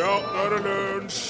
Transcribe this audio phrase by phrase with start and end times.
[0.00, 1.24] Ja, nå er det lunsj!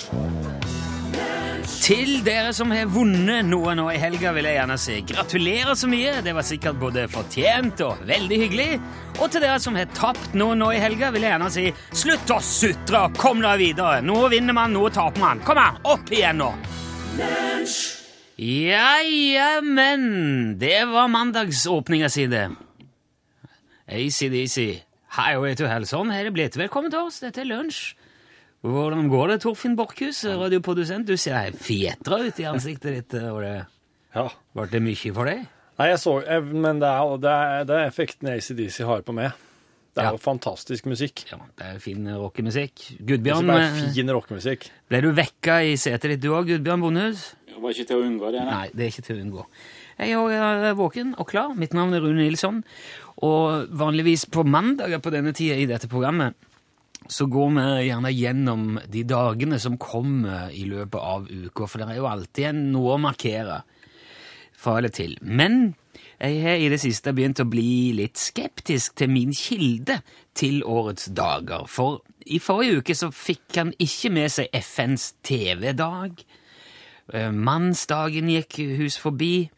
[1.80, 5.88] Til dere som har vunnet noe nå i helga, vil jeg gjerne si gratulerer så
[5.90, 6.12] mye.
[6.22, 8.68] Det var sikkert både fortjent og veldig hyggelig.
[9.18, 11.66] Og til dere som har tapt noe nå i helga, vil jeg gjerne si
[12.02, 14.04] slutt å sutre og kom deg videre.
[14.06, 15.42] Nå vinner man, nå taper man.
[15.46, 16.50] Kom her, opp igjen nå.
[18.38, 20.04] Ja, ja, men
[20.62, 22.46] det var mandagsåpninga si, det.
[23.90, 24.84] ACDC.
[25.18, 25.90] Highway to Hell.
[25.90, 26.60] Sånn har det blitt.
[26.60, 27.18] Velkommen til oss.
[27.24, 27.96] Dette er lunsj.
[28.60, 31.06] Hvordan går det, Torfinn Borchhus, radioprodusent?
[31.08, 33.14] Du ser fjetra ut i ansiktet ditt.
[33.30, 33.54] Og det,
[34.14, 34.26] Ja.
[34.54, 35.46] Ble det mye for deg?
[35.78, 39.14] Nei, jeg så jeg, Men det er, det er, det er effekten ACDC har på
[39.16, 39.32] meg.
[39.94, 40.10] Det er Ja.
[40.12, 41.24] jo fantastisk musikk.
[41.32, 42.98] Ja, det er fin rockemusikk.
[43.00, 44.68] Gudbjørn Det er eh, fin rockemusikk.
[44.88, 47.34] ble du vekka i setet ditt du òg, Gudbjørn Bondehus?
[47.48, 48.44] Det var ikke til å unngå det.
[48.44, 48.50] Nei.
[48.50, 49.46] Nei, det er ikke til å unngå.
[49.98, 51.54] Jeg er eh, våken og klar.
[51.56, 52.62] Mitt navn er Rune Nilsson.
[53.22, 56.34] Og vanligvis på mandager på denne tida i dette programmet
[57.10, 61.90] så går vi gjerne gjennom de dagene som kommer i løpet av uka, for det
[61.90, 63.60] er jo alltid noe å markere
[64.60, 65.16] fra eller til.
[65.22, 65.72] Men
[66.20, 70.00] jeg har i det siste begynt å bli litt skeptisk til min kilde
[70.36, 71.64] til årets dager.
[71.66, 76.20] For i forrige uke så fikk han ikke med seg FNs TV-dag.
[77.16, 79.48] Eh, Mannsdagen gikk hus forbi.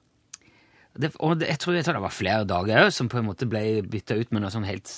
[0.93, 3.49] Det, og jeg, tror, jeg tror det var flere dager òg som på en måte
[3.49, 4.91] ble bytta ut med noe sånn helt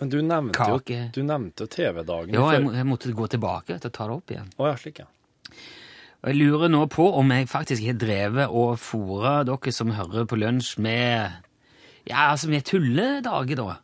[0.00, 1.00] Men du nevnte jo, Kake.
[1.12, 4.14] du nevnte jo TV-dagen Ja, jeg, må- jeg måtte gå tilbake til å ta det
[4.16, 4.48] opp igjen.
[4.58, 5.06] Å ja, slik, ja.
[6.22, 10.26] Og jeg lurer nå på om jeg faktisk har drevet og fôra dere som hører
[10.28, 11.30] på lunsj med
[12.08, 13.76] Ja, altså med tulledager, da.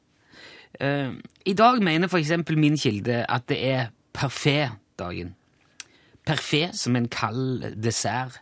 [0.80, 1.12] Uh,
[1.46, 5.34] I dag mener eksempel min kilde at det er parfait-dagen.
[6.26, 8.40] Parfait som en kald dessert.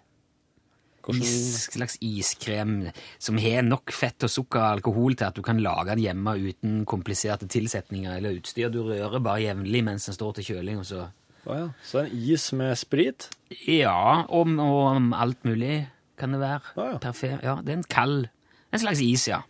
[1.12, 2.88] Is, slags iskrem
[3.20, 6.36] som har nok fett og sukker og alkohol til at du kan lage den hjemme
[6.40, 8.70] uten kompliserte tilsetninger eller utstyr.
[8.72, 11.66] Du rører bare jevnlig mens den står til kjøling, og så oh, ja.
[11.84, 13.28] Så en is med sprit?
[13.68, 15.82] Ja, og, og alt mulig
[16.20, 16.62] kan det være.
[16.76, 16.96] Oh, ja.
[17.02, 17.36] Parfait.
[17.42, 18.26] Ja, det er en kald
[18.74, 19.44] En slags is, ja.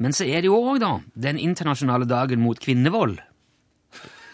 [0.00, 3.18] Men så er det jo òg, da, den internasjonale dagen mot kvinnevold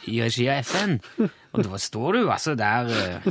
[0.07, 0.99] i regi av FN.
[1.57, 3.27] Og da står du altså der eh,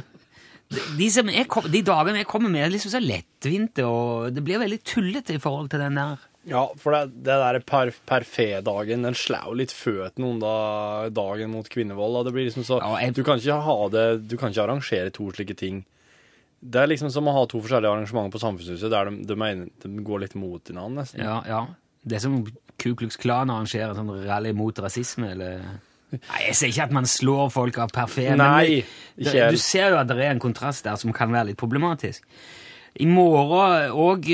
[0.70, 4.44] de, som jeg kom, de dagene jeg kommer med, er liksom så lettvinte, og det
[4.44, 6.18] blir veldig tullete i forhold til den der
[6.48, 11.68] Ja, for det, det der per, perfé-dagen, den slår jo litt føttene under dagen mot
[11.72, 12.20] kvinnevold.
[12.22, 14.64] Og det blir liksom så Ja, jeg- Du kan ikke ha det Du kan ikke
[14.64, 15.86] arrangere to slike ting.
[16.64, 19.68] Det er liksom som å ha to forskjellige arrangementer på Samfunnshuset der de, de, mener,
[19.84, 21.20] de går litt mot hverandre, nesten.
[21.22, 21.66] Ja, ja.
[22.08, 22.40] Det er som
[22.80, 25.62] Ku Klux Klan arrangerer en sånn rally mot rasisme, eller
[26.16, 28.84] Nei, jeg sier ikke at man slår folk av parfait, Nei,
[29.18, 31.60] men det, du ser jo at det er en kontrast der som kan være litt
[31.60, 32.24] problematisk.
[32.98, 34.30] I morgen òg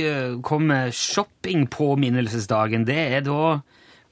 [0.46, 2.86] kommer shoppingpåminnelsesdagen.
[2.88, 3.58] Det er da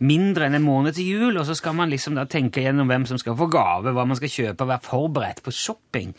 [0.01, 3.05] mindre enn en måned til jul, og så skal man liksom da tenke gjennom hvem
[3.07, 6.15] som skal få gave, hva man skal kjøpe, være forberedt på shopping.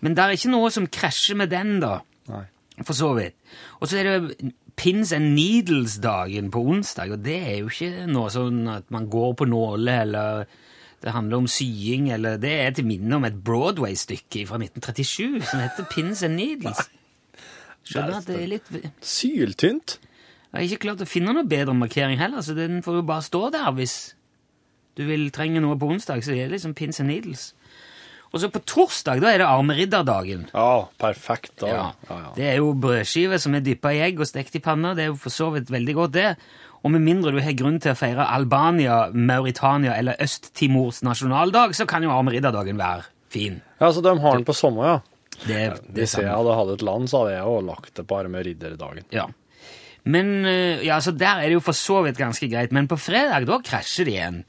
[0.00, 1.98] Men det er ikke noe som krasjer med den, da.
[2.30, 2.44] Nei.
[2.82, 3.36] For så vidt.
[3.78, 8.30] Og så er det Pins and Needles-dagen på onsdag, og det er jo ikke noe
[8.34, 10.46] sånn at man går på nåle, eller
[11.04, 15.60] det handler om sying, eller Det er til minne om et Broadway-stykke fra 1937 som
[15.60, 16.80] heter Pins and Needles.
[17.84, 18.70] Skjønner at det er litt
[19.04, 19.98] Syltynt.
[20.54, 23.26] Jeg har ikke klart å finne noe bedre markering heller, så den får jo bare
[23.26, 24.14] stå der hvis
[24.96, 27.50] du vil trenge noe på onsdag, så det er liksom Pins and Needles.
[28.34, 30.48] Og så på torsdag, da er det armeridderdagen.
[30.54, 31.52] Ja, perfekt.
[31.60, 31.68] Da.
[31.68, 31.84] Ja.
[32.08, 32.30] Ja, ja.
[32.34, 34.94] Det er jo brødskiver som er dyppa i egg og stekt i panna.
[34.96, 36.30] Det er jo for så vidt veldig godt, det.
[36.84, 41.86] Og med mindre du har grunn til å feire Albania, Mauritania eller Øst-Timors nasjonaldag, så
[41.88, 43.62] kan jo armeridderdagen være fin.
[43.80, 44.98] ja, så de har den på sommer, ja.
[45.34, 48.18] Det, det Hvis jeg hadde hatt et land, så hadde jeg jo lagt det på
[48.20, 49.08] armeridderdagen.
[49.10, 49.24] Ja.
[50.04, 52.74] Men eh, ja, så der er det jo for så vidt ganske greit.
[52.76, 54.42] Men på fredag, da krasjer det igjen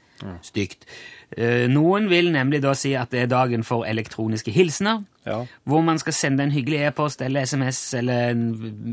[0.44, 0.86] stygt.
[1.34, 5.00] Eh, Noen vil nemlig da si at det er dagen for elektroniske hilsener.
[5.26, 5.40] Ja.
[5.66, 8.44] Hvor man skal sende en hyggelig e-post eller SMS eller en,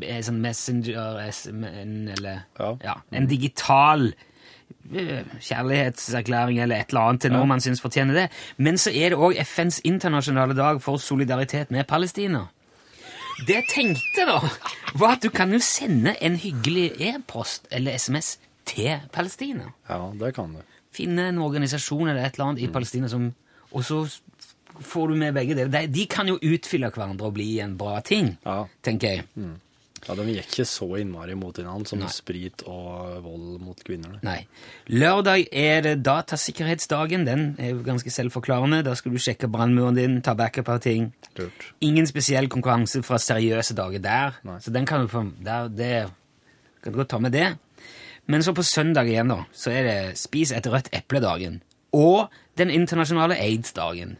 [0.02, 2.72] en sånn Messenger SMN, eller Ja.
[2.84, 4.08] ja, en digital
[4.94, 8.26] eh, kjærlighetserklæring eller et eller annet til noe man syns fortjener det.
[8.58, 12.48] Men så er det òg FNs internasjonale dag for solidaritet med Palestina.
[13.48, 14.40] Det jeg tenkte, da,
[14.98, 19.70] var at du kan jo sende en hyggelig e-post eller SMS til Palestina.
[19.90, 20.62] ja, det kan du.
[20.94, 23.32] Finne en organisasjon eller et eller annet i Palestina som
[23.74, 24.04] Og så
[24.86, 25.70] får du med begge deler.
[25.74, 28.66] De, de kan jo utfylle hverandre og bli en bra ting, Ja.
[28.86, 29.24] tenker jeg.
[30.04, 32.10] Ja, De gikk ikke så innmari mot hverandre som Nei.
[32.12, 34.18] sprit og vold mot kvinner.
[34.22, 34.46] Nei.
[34.92, 37.24] Lørdag er det datasikkerhetsdagen.
[37.26, 38.82] Den er jo ganske selvforklarende.
[38.84, 41.14] Da skal du sjekke brannmuren din, ta backup av ting.
[41.40, 41.70] Lurt.
[41.82, 44.36] Ingen spesiell konkurranse fra seriøse dager der.
[44.44, 44.60] Nei.
[44.60, 45.94] Så den kan du få der, det,
[46.84, 47.54] kan du godt ta med det.
[48.28, 51.62] Men så på søndag igjen, da, så er det spis et rødt eple-dagen.
[51.94, 54.18] og den internasjonale aids-dagen.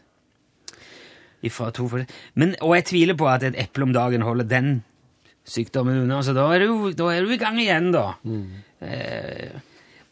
[2.34, 4.70] Men, og jeg tviler på at et eple om dagen holder den
[5.44, 8.14] sykdommen unna, så da er du, da er du i gang igjen, da.
[8.80, 9.58] Eh,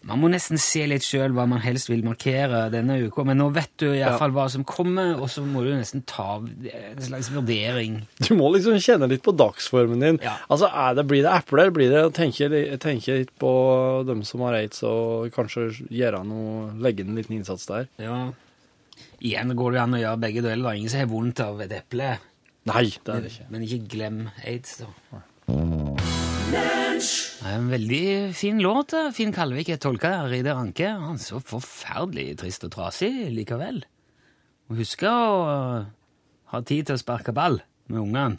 [0.08, 3.48] man må nesten se litt sjøl hva man helst vil markere denne uka, men nå
[3.54, 8.00] vet du iallfall hva som kommer, og så må du nesten ta en slags vurdering.
[8.22, 10.20] Du må liksom kjenne litt på dagsformen din.
[10.24, 10.34] Ja.
[10.50, 12.48] Altså, er det, Blir det epler, blir det å tenke,
[12.82, 13.52] tenke litt på
[14.08, 17.90] dem som har aids, og kanskje gjøre noe, legge en liten innsats der?
[18.02, 18.24] Ja.
[19.22, 20.66] Igjen går det jo an å gjøre begge deler.
[20.72, 22.16] Er ingen som har vondt av et eple.
[22.70, 23.50] Nei, det er det ikke.
[23.54, 24.90] Men ikke glem aids, da.
[26.52, 26.91] Er
[27.48, 28.88] en veldig fin låt.
[28.94, 29.02] da.
[29.14, 30.88] Finn Kalvik er tolka av Reidar Anke.
[30.88, 33.78] Han er så forferdelig trist og trasig likevel.
[34.68, 35.28] Må huske å
[36.52, 37.56] ha tid til å sparke ball
[37.88, 38.38] med ungene.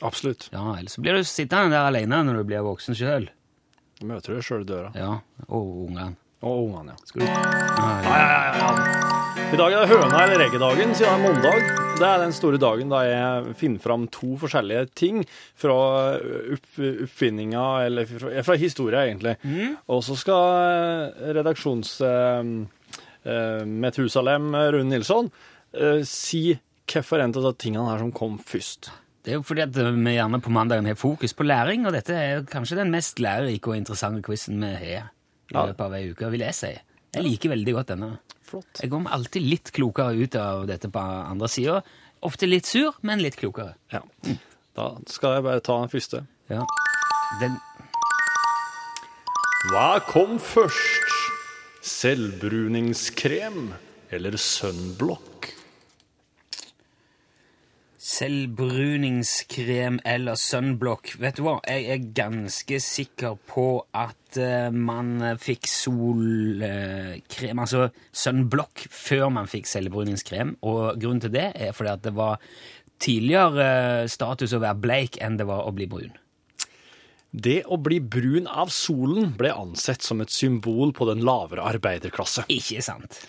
[0.00, 0.42] Absolutt.
[0.52, 3.26] Ja, ellers blir du sittende der alene når du blir voksen sjøl.
[4.00, 4.90] Du møter deg sjøl i døra.
[4.96, 5.12] Ja,
[5.48, 6.16] og ungene.
[6.40, 7.00] Og ungene, ja.
[7.04, 7.26] Skal du
[9.50, 11.70] I dag er det høna eller egget-dagen, siden det er mandag.
[12.00, 15.24] Det er den store dagen da jeg finner fram to forskjellige ting
[15.58, 15.76] fra
[16.54, 19.36] opp, oppfinninga, eller fra, fra historie, egentlig.
[19.90, 21.96] Og så skal redaksjons...
[22.00, 22.68] Uh,
[23.24, 25.30] Eh, eh, Methusalem Rune Nilsson
[25.80, 26.58] uh, si
[26.90, 28.90] hvorfor en av tingene her som kom først.
[29.22, 32.16] Det er jo fordi at vi gjerne på mandagen har fokus på læring, og dette
[32.16, 35.10] er kanskje den mest lærerike og interessante quizen vi har
[35.50, 36.72] i løpet av ei uke, vil jeg si.
[37.14, 38.10] Jeg liker veldig godt denne.
[38.46, 38.80] Flott.
[38.82, 41.80] Jeg kommer alltid litt klokere ut av dette på andre sida.
[42.26, 43.74] Ofte litt sur, men litt klokere.
[43.94, 44.02] Ja.
[44.76, 46.24] Da skal jeg bare ta den første.
[46.50, 46.64] Ja.
[47.40, 47.56] Den
[49.70, 51.16] Hva kom først?
[51.86, 53.70] Selvbruningskrem
[54.12, 55.50] eller sunblock?
[58.10, 61.14] Selvbruningskrem eller sunblock.
[61.22, 68.86] Vet du hva, jeg er ganske sikker på at uh, man fikk solkrem, altså sunblock,
[68.90, 70.56] før man fikk selvbruningskrem.
[70.66, 72.42] Og grunnen til det er fordi at det var
[73.00, 76.12] tidligere eh, status å være bleik enn det var å bli brun.
[77.30, 82.48] Det å bli brun av solen ble ansett som et symbol på den lavere arbeiderklasse.
[82.50, 83.20] Ikke sant?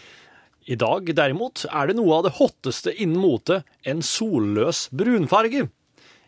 [0.70, 5.68] I dag, derimot, er det noe av det hotteste innen mote, en solløs brunfarge.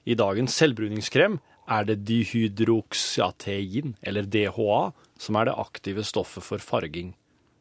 [0.09, 1.37] I dagens selvbruningskrem
[1.69, 4.79] er det dihydroxatein, eller DHA,
[5.21, 7.13] som er det aktive stoffet for farging.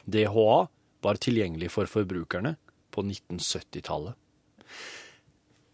[0.09, 0.67] DHA
[1.05, 2.57] var tilgjengelig for forbrukerne
[2.93, 4.17] på 1970-tallet.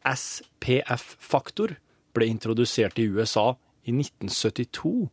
[0.09, 1.77] SPF-faktor
[2.17, 3.53] ble introdusert i USA
[3.87, 5.09] i 1972.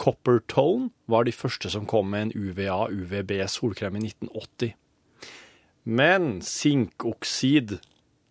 [0.00, 4.74] Coppertone var de første som kom med en UVA-UVB-solkrem i 1980.
[5.84, 7.78] Men sinkoksid,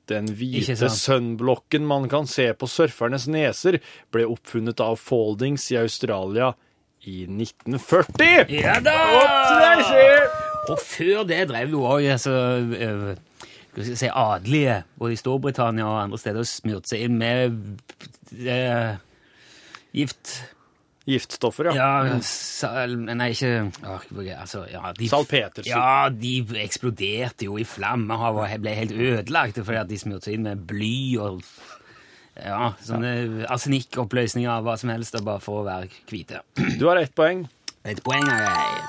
[0.09, 3.79] den hvite sunblocken man kan se på surfernes neser,
[4.13, 6.55] ble oppfunnet av Foldings i Australia
[7.05, 8.49] i 1940!
[8.53, 8.97] Ja da!
[10.69, 12.33] Og før det drev jo òg altså,
[12.77, 17.59] eh, si, adelige, både i Storbritannia og andre steder, og smurte seg inn med
[18.41, 18.97] eh,
[19.95, 20.39] gift.
[21.07, 21.73] Giftstoffer, ja.
[22.05, 23.53] Ja, sal, nei, ikke
[24.35, 25.71] altså, ja, de, Salpetersyre.
[25.71, 30.37] Ja, de eksploderte jo i flammer og ble helt ødelagte fordi at de smurte seg
[30.37, 31.41] inn med bly og
[32.39, 36.43] ja, sånne arsenikkoppløsninger av hva som helst, og bare for å være hvite.
[36.79, 37.45] Du har ett poeng.
[37.87, 38.87] Et poeng har jeg.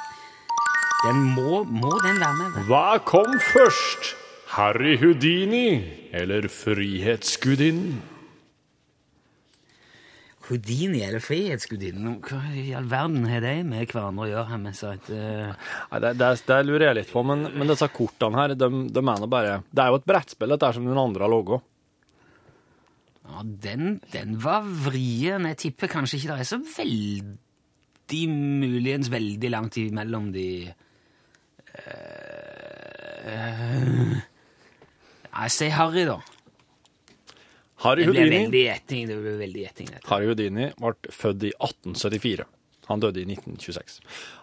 [1.00, 2.62] Den må, må den være med?
[2.69, 4.14] Hva kom først?
[4.50, 5.81] Harry Houdini
[6.12, 8.00] eller Frihetsgudinnen?
[10.50, 12.16] Houdini eller Frihetsgudinnen?
[12.26, 14.49] Hva i all verden har de med hverandre å gjøre?
[14.50, 15.52] her med seg et, eh,
[15.92, 19.02] Nei, det, det, det lurer jeg litt på, men, men disse kortene her, de, de
[19.04, 21.61] mener bare Det er jo et brettspill, dette som den andre har laga.
[23.30, 25.47] Ja, den, den var vrien.
[25.52, 30.49] Jeg tipper kanskje ikke det er så veldig muligens veldig langt imellom de
[31.87, 31.95] uh,
[35.30, 36.19] Jeg sier Harry, da.
[37.80, 39.06] Harry Det ble veldig gjetting.
[39.08, 39.88] Det ble veldig gjetting.
[40.10, 42.44] Harry Houdini ble født i 1874.
[42.90, 44.00] Han døde i 1926.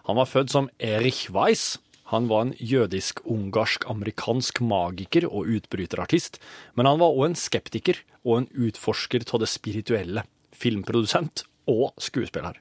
[0.08, 1.76] Han var født som Erich Weiss.
[2.08, 6.38] Han var en jødisk-ungarsk-amerikansk magiker og utbryterartist,
[6.74, 10.22] men han var òg en skeptiker og en utforsker av det spirituelle,
[10.56, 12.56] filmprodusent og skuespiller.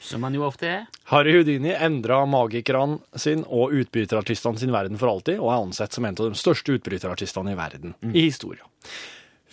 [0.00, 0.84] Som han jo ofte er.
[1.10, 6.04] Harry Houdini endra magikerne sin og utbryterartistene sin verden for alltid, og er ansett som
[6.04, 8.64] en av de største utbryterartistene i verden i historia.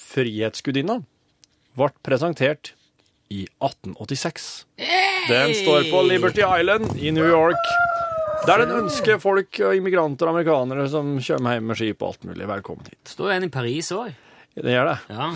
[0.07, 1.01] Frihetsgudinna
[1.77, 2.73] ble presentert
[3.33, 4.65] i 1886.
[5.27, 7.59] Den står på Liberty Island i New York.
[8.47, 12.47] Der den ønsker folk, immigranter og amerikanere som kommer hjem med skip og alt mulig,
[12.47, 13.01] velkommen hit.
[13.11, 14.13] Står en i Paris òg.
[14.57, 14.97] Det gjør det.
[15.13, 15.27] Ja.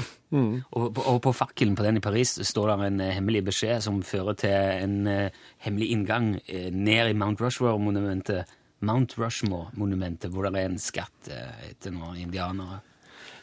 [0.72, 3.84] Og, på- og på fakkelen på den i Paris står det en eh, hemmelig beskjed
[3.86, 5.36] som fører til en eh,
[5.66, 8.48] hemmelig inngang eh, ned i Mount Rushmore-monumentet
[8.88, 11.28] Mount Rushmore-monumentet, hvor det er en skatt
[11.68, 12.80] etter noen indianere.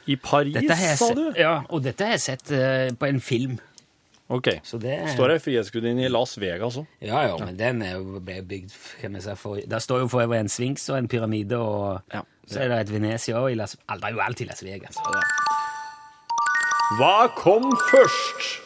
[0.09, 1.27] I Paris, jeg sa du?
[1.37, 3.59] ja, og dette har jeg sett eh, på en film.
[4.29, 4.49] Ok.
[4.65, 6.87] Så det Står ei frihetsgudinne i Las Vegas òg.
[7.01, 10.09] Ja, ja, men den er jo ble bygd kan vi si, for, Der står jo
[10.13, 12.21] for øvrig en sphinx og en pyramide, og Ja.
[12.49, 13.57] så er det et Venezia òg.
[13.57, 14.97] Det er jo alltid Las Vegas.
[16.99, 18.61] Hva kom først?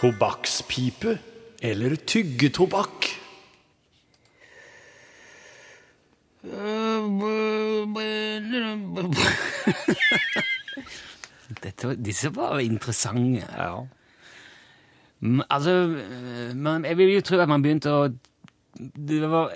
[0.00, 1.18] Tobakkspipe
[1.62, 3.08] eller tyggetobakk?
[11.62, 13.44] Dette, disse var interessante.
[13.56, 13.74] Ja.
[15.20, 18.08] Mm, Altså, øh, man, jeg vil jo tro at man begynte å
[18.78, 19.50] Det var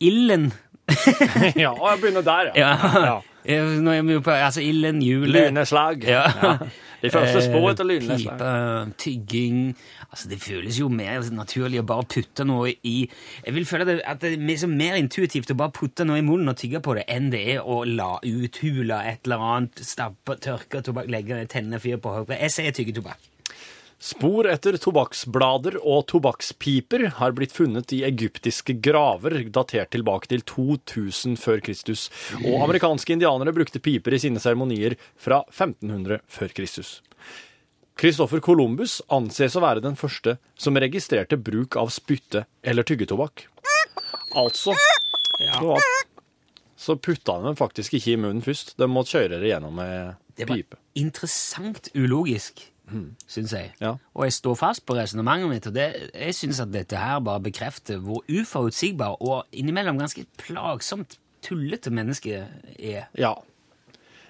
[0.00, 0.52] ilden
[1.62, 2.70] ja, og jeg begynner der, ja.
[3.06, 3.16] Ja.
[3.44, 6.04] Eh, Når jeg begynner på, altså ilden, hjulet Lyneslag.
[6.06, 6.22] Ja.
[7.06, 8.38] De første Eh, etter lyneslag.
[8.38, 9.60] Pipe, tygging
[10.10, 12.96] Altså, Det føles jo mer naturlig å bare putte noe i
[13.44, 16.26] Jeg vil føle det, at det er mer, mer intuitivt å bare putte noe i
[16.26, 20.38] munnen og tygge på det, enn det er å la uthule et eller annet, stappe,
[20.42, 22.40] tørke tobakk, legge tennene fyr på hodet.
[22.40, 23.35] Jeg sier tyggetobakk.
[23.96, 31.38] Spor etter tobakksblader og tobakkspiper har blitt funnet i egyptiske graver datert tilbake til 2000
[31.40, 32.10] før Kristus,
[32.42, 36.98] og amerikanske indianere brukte piper i sine seremonier fra 1500 før Kristus.
[37.96, 43.46] Christopher Columbus anses å være den første som registrerte bruk av spytte eller tyggetobakk.
[44.36, 45.78] Altså så,
[46.76, 48.76] så putta han dem faktisk ikke i munnen først.
[48.76, 50.76] De måtte kjøre det gjennom med pipe.
[50.76, 52.66] Det var interessant ulogisk,
[53.26, 53.72] syns jeg.
[53.80, 53.96] Ja.
[54.14, 57.42] Og jeg står fast på resonnementet mitt, og det, jeg syns at dette her bare
[57.48, 62.46] bekrefter hvor uforutsigbar og innimellom ganske plagsomt tullete mennesket
[62.78, 63.06] er.
[63.18, 63.34] Ja.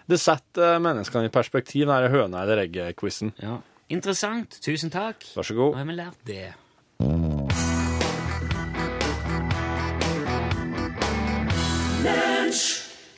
[0.07, 3.35] Det setter menneskene i perspektiv, denne høna eller egget-quizen.
[3.43, 3.59] Ja.
[3.93, 4.59] Interessant.
[4.63, 5.25] Tusen takk.
[5.37, 5.75] Vær så god.
[5.75, 6.47] Nå har vi lært det.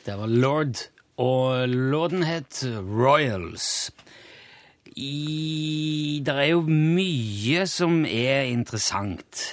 [0.05, 0.79] Det var Lord,
[1.21, 3.91] og låten het Royals.
[4.97, 9.43] I, det er jo mye som er interessant.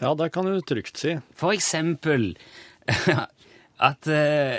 [0.00, 1.16] Ja, det kan du trygt si.
[1.36, 2.30] For eksempel
[3.90, 4.58] at uh,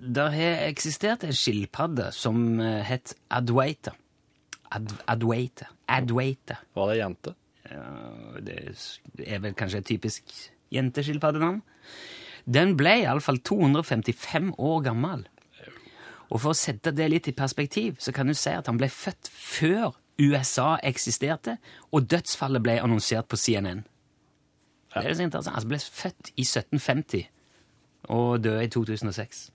[0.00, 3.96] det har eksistert en skilpadde som uh, het Adwaita.
[4.70, 5.66] Ad, Adwaita.
[5.90, 6.60] Adwaita.
[6.78, 7.34] Var det jente?
[7.70, 7.82] Ja,
[8.42, 8.56] det
[9.26, 10.32] er vel kanskje et typisk
[10.74, 11.60] jenteskilpaddenavn.
[12.50, 15.26] Den ble iallfall 255 år gammel.
[16.30, 18.88] Og for å sette det litt i perspektiv, så kan du si at han ble
[18.92, 21.56] født før USA eksisterte,
[21.90, 23.82] og dødsfallet ble annonsert på CNN.
[24.94, 25.56] Det er så interessant.
[25.56, 27.24] Han ble født i 1750
[28.10, 29.48] og døde i 2006.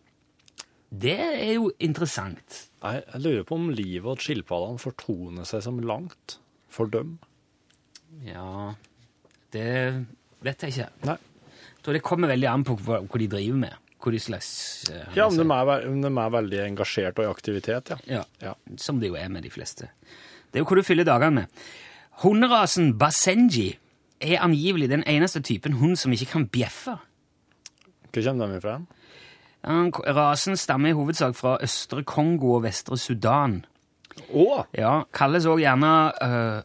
[0.96, 2.60] Det er jo interessant.
[2.84, 6.38] Jeg, jeg lurer på om livet og skilpaddene fortoner seg som langt
[6.72, 7.18] for dem.
[8.24, 8.76] Ja
[9.52, 9.66] Det
[10.46, 10.90] vet jeg ikke.
[11.10, 11.18] Nei.
[11.76, 13.82] Jeg tror det kommer veldig an på hva, hva de driver med.
[14.22, 18.22] Slags eh, Ja, men de er, de er veldig engasjert og i aktivitet, ja.
[18.42, 19.90] Ja, som det jo er med de fleste.
[20.52, 21.64] Det er jo hva du fyller dagene med.
[22.24, 23.74] Hunderasen Basenji
[24.22, 26.96] er angivelig den eneste typen hund som ikke kan bjeffe.
[28.14, 28.78] Hvor kommer de ifra?
[30.16, 33.66] Rasen stammer i hovedsak fra Østre Kongo og Vestre Sudan.
[34.32, 34.64] Åh!
[34.78, 36.62] Ja, Kalles òg gjerne uh,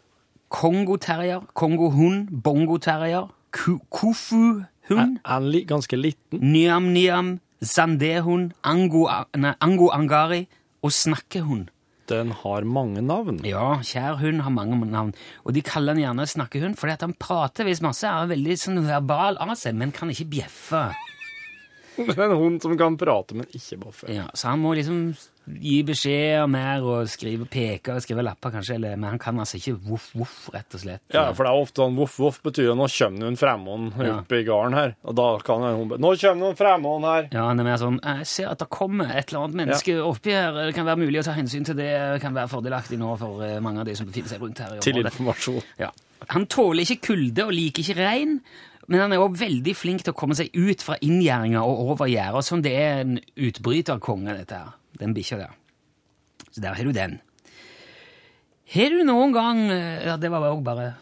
[0.52, 3.80] kongoterrier, kongohund, bongoterrier, ku-
[4.90, 6.40] kofu-hund, Er han li, ganske liten?
[6.40, 9.06] nyam-nyam, zandehund, ango,
[9.36, 10.46] nei, ango-angari
[10.82, 11.68] og snakkehund.
[12.10, 13.36] Den har mange navn.
[13.46, 15.12] Ja, kjær hund har mange navn,
[15.46, 18.80] og de kaller han gjerne snakkehund fordi at han prater visst masse, er veldig sånn
[18.88, 20.88] verbal av seg, men kan ikke bjeffe.
[22.00, 24.08] Det er En hund som kan prate, men ikke bjeffe.
[24.10, 25.12] Ja, så han må liksom
[25.60, 29.56] gi beskjeder mer og skrive peker og skrive lapper kanskje, eller, men han kan altså
[29.58, 31.02] ikke voff, voff, rett og slett.
[31.14, 34.14] Ja, for det er ofte sånn voff-voff betyr jo nå kommer det en fremmed Ja.
[34.20, 34.94] opp i gården her.
[35.04, 37.28] Og da kan hun be- Nå kommer det en fremmed her!
[37.32, 40.30] Ja, han er mer sånn Jeg ser at det kommer et eller annet menneske oppi
[40.36, 40.52] her.
[40.68, 41.90] Det kan være mulig å ta hensyn til det.
[42.14, 44.78] Det kan være fordelaktig nå for eh, mange av de som befinner seg rundt her.
[44.80, 45.62] Til informasjon.
[45.78, 45.90] Ja.
[46.34, 48.40] Han tåler ikke kulde og liker ikke regn,
[48.90, 52.08] men han er også veldig flink til å komme seg ut fra inngjerdinga og over
[52.10, 52.42] gjerdet.
[52.44, 54.72] Sånn det er en utbryterkonge, dette her.
[55.00, 55.56] Den bikkja der.
[56.50, 57.18] Så der har du den.
[58.70, 60.92] Har du noen gang eh, Ja, det var òg bare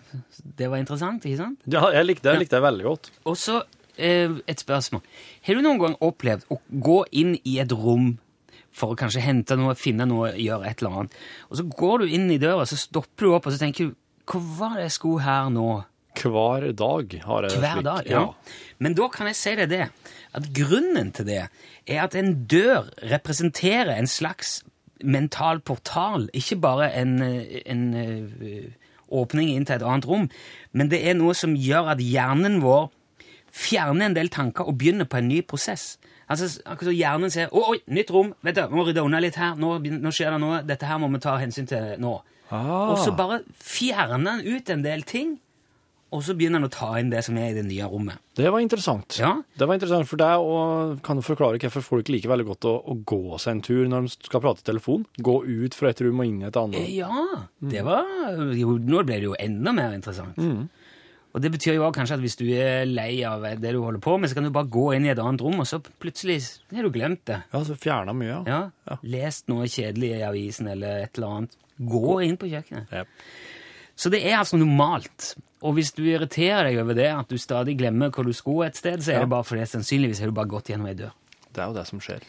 [0.41, 1.67] Det var interessant, ikke sant?
[1.69, 3.11] Ja, jeg likte det det veldig godt.
[3.29, 3.61] Og så
[3.99, 5.03] eh, et spørsmål.
[5.45, 8.15] Har du noen gang opplevd å gå inn i et rom
[8.79, 11.15] for å kanskje hente noe, finne noe, gjøre et eller annet,
[11.49, 13.97] og så går du inn i døra, så stopper du opp, og så tenker du
[14.29, 15.67] Hva var det jeg skulle her nå?
[16.23, 17.85] Hver dag har jeg Hver slik.
[17.85, 18.25] dag, ja.
[18.79, 19.89] Men da kan jeg si deg det,
[20.35, 21.41] at grunnen til det
[21.87, 24.63] er at en dør representerer en slags
[25.05, 28.71] mental portal, ikke bare en, en eh,
[29.09, 30.29] åpning inn til et annet rom,
[30.73, 32.91] men det er noe som gjør at hjernen vår
[33.55, 35.97] fjerner en del tanker og begynner på en ny prosess.
[36.29, 38.35] Altså, akkurat så Hjernen ser 'Å, oi, nytt rom!
[38.43, 39.55] vet du, må rydde unna litt her.
[39.57, 40.63] Nå, nå skjer det noe.
[40.63, 42.21] Dette her må vi ta hensyn til nå.'
[42.51, 42.91] Ah.
[42.93, 45.39] Og så bare fjerner han ut en del ting,
[46.11, 48.17] og så begynner han å ta inn det som er i det nye rommet.
[48.39, 49.19] Det var interessant.
[49.21, 49.35] Ja.
[49.59, 52.75] Det var interessant for deg, og kan du forklare hvorfor folk liker veldig godt å,
[52.81, 55.05] å gå seg en tur når de skal prate i telefon?
[55.21, 56.89] Gå ut fra et rom og inn i et Eh, annet?
[56.97, 58.09] Ja, det var
[58.57, 60.39] jo, Nå ble det jo enda mer interessant.
[61.37, 64.01] Og det betyr jo også kanskje at hvis du er lei av det du holder
[64.03, 66.39] på med, så kan du bare gå inn i et annet rom, og så plutselig
[66.73, 67.43] har du glemt det.
[67.53, 68.41] Ja, så fjerna mye, ja.
[68.49, 68.97] Ja, Ja.
[69.05, 71.59] Lest noe kjedelig i avisen eller et eller annet.
[71.79, 72.89] Gå inn på kjøkkenet.
[72.97, 73.05] Ja.
[73.99, 75.33] Så det er altså normalt.
[75.67, 78.77] Og hvis du irriterer deg over det, at du stadig glemmer hvor du skulle et
[78.79, 79.21] sted, så er Ja.
[79.27, 81.11] det bare fordi sannsynligvis har du bare gått gjennom ei dør.
[81.53, 82.23] Det er jo det som skjer.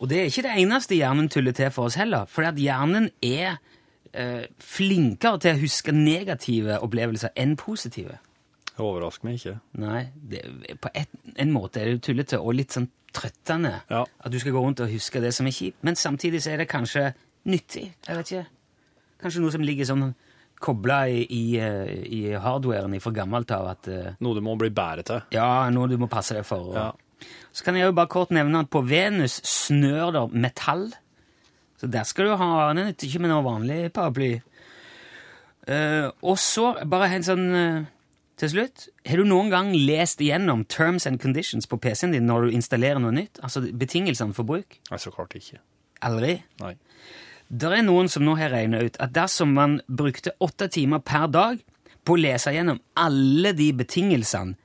[0.00, 3.10] Og det er ikke det eneste hjernen tuller til for oss heller, for at hjernen
[3.22, 3.58] er
[4.14, 8.18] eh, flinkere til å huske negative opplevelser enn positive.
[8.74, 9.56] Det overrasker meg ikke.
[9.82, 10.42] Nei, det,
[10.80, 14.04] på et, en måte er det tullete og litt sånn trøttende Ja.
[14.20, 16.56] at du skal gå rundt og huske det som er kjipt, men samtidig så er
[16.58, 17.12] det kanskje
[17.46, 17.92] nyttig.
[18.06, 18.46] Jeg vet ikke.
[19.22, 20.14] Kanskje noe som ligger sånn
[20.62, 24.70] kobla i, i, eh, i hardwaren fra gammelt av at eh, Noe du må bli
[24.74, 25.20] bedre til.
[25.34, 26.72] ja, noe du må passe deg for.
[26.72, 26.92] Og, Ja.
[27.52, 30.92] Så kan jeg jo bare kort nevne at på Venus snør det metall.
[31.80, 34.36] Så der skal du ha nytter ikke med noe vanlig paraply.
[35.68, 37.88] Uh, og så bare en sånn uh,
[38.38, 38.86] til slutt.
[39.08, 43.02] Har du noen gang lest igjennom terms and conditions på PC-en din når du installerer
[43.02, 43.40] noe nytt?
[43.42, 44.78] Altså betingelsene for bruk?
[44.88, 45.58] Nei, så klart ikke.
[46.06, 46.38] Aldri?
[46.62, 46.76] Nei.
[47.48, 51.28] Det er noen som nå har regnet ut at dersom man brukte åtte timer per
[51.32, 51.62] dag
[52.04, 54.56] på å lese gjennom alle de betingelsene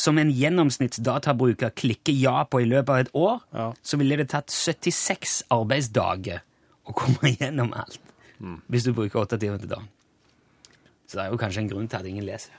[0.00, 3.72] som en gjennomsnittsdatabruker klikker ja på i løpet av et år, Ja.
[3.82, 6.40] så ville det tatt 76 arbeidsdager
[6.86, 7.98] å komme gjennom alt.
[8.70, 9.88] Hvis du bruker åtte timer til dagen.
[11.10, 12.54] Så det er jo kanskje en grunn til at ingen leser.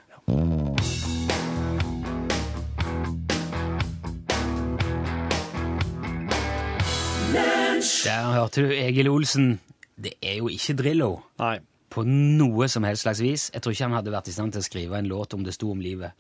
[8.05, 9.59] Der hørte du Egil Olsen.
[10.01, 11.59] Det er jo ikke Drillo Nei.
[11.91, 13.49] på noe som helst slags vis.
[13.53, 15.53] Jeg tror ikke han hadde vært i stand til å skrive en låt om det
[15.55, 16.15] sto om livet.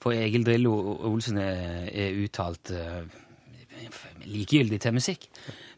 [0.00, 0.74] For Egil Drillo
[1.10, 3.02] Olsen er, er uttalt uh,
[4.24, 5.28] likegyldig til musikk.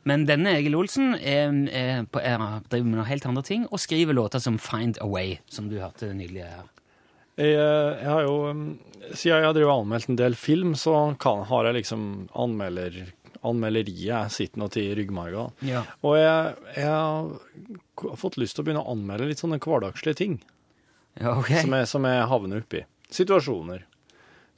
[0.09, 3.83] Men denne Egil Olsen er, er, på, er, driver med noe helt andre ting og
[3.83, 6.69] skriver låter som Find a Way, som du hørte nylig her.
[7.41, 8.65] Jeg, eh, jeg har jo um,
[9.11, 12.03] Siden jeg har anmeldt en del film, så kan, har jeg liksom
[12.37, 12.99] anmelder,
[13.47, 15.45] anmelderiet sittende til ryggmarga.
[15.67, 15.83] Ja.
[16.07, 20.35] Og jeg, jeg har fått lyst til å begynne å anmelde litt sånne hverdagslige ting
[21.19, 21.61] Ja, okay.
[21.63, 22.81] som, jeg, som jeg havner oppi.
[23.11, 23.81] Situasjoner.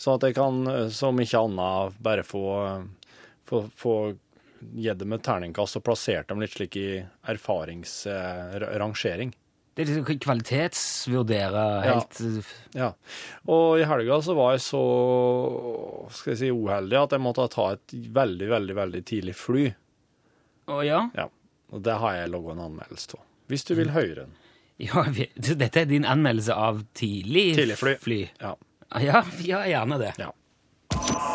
[0.01, 2.83] Sånn at jeg kan, eh, som ikke annet, bare få, eh,
[3.49, 3.95] få, få
[4.75, 6.89] gitt dem et terningkast og plassert dem litt slik i
[7.31, 9.31] erfaringsrangering.
[9.73, 12.43] Det er liksom kvalitetsvurdere helt ja.
[12.77, 12.89] Ja.
[13.49, 14.83] Og i helga så var jeg så
[16.13, 19.65] skal jeg si, uheldig at jeg måtte ta et veldig, veldig veldig tidlig fly.
[20.73, 21.01] Å ja?
[21.17, 21.29] Ja.
[21.73, 23.25] Og det har jeg logget en anmeldelse av.
[23.49, 24.37] Hvis du vil høre den.
[24.83, 25.07] ja
[25.65, 28.21] dette er din anmeldelse av tidlig, Tidlig fly.
[28.43, 28.55] Ja.
[29.01, 30.13] Ja, ja, gjerne det.
[30.21, 30.31] ja.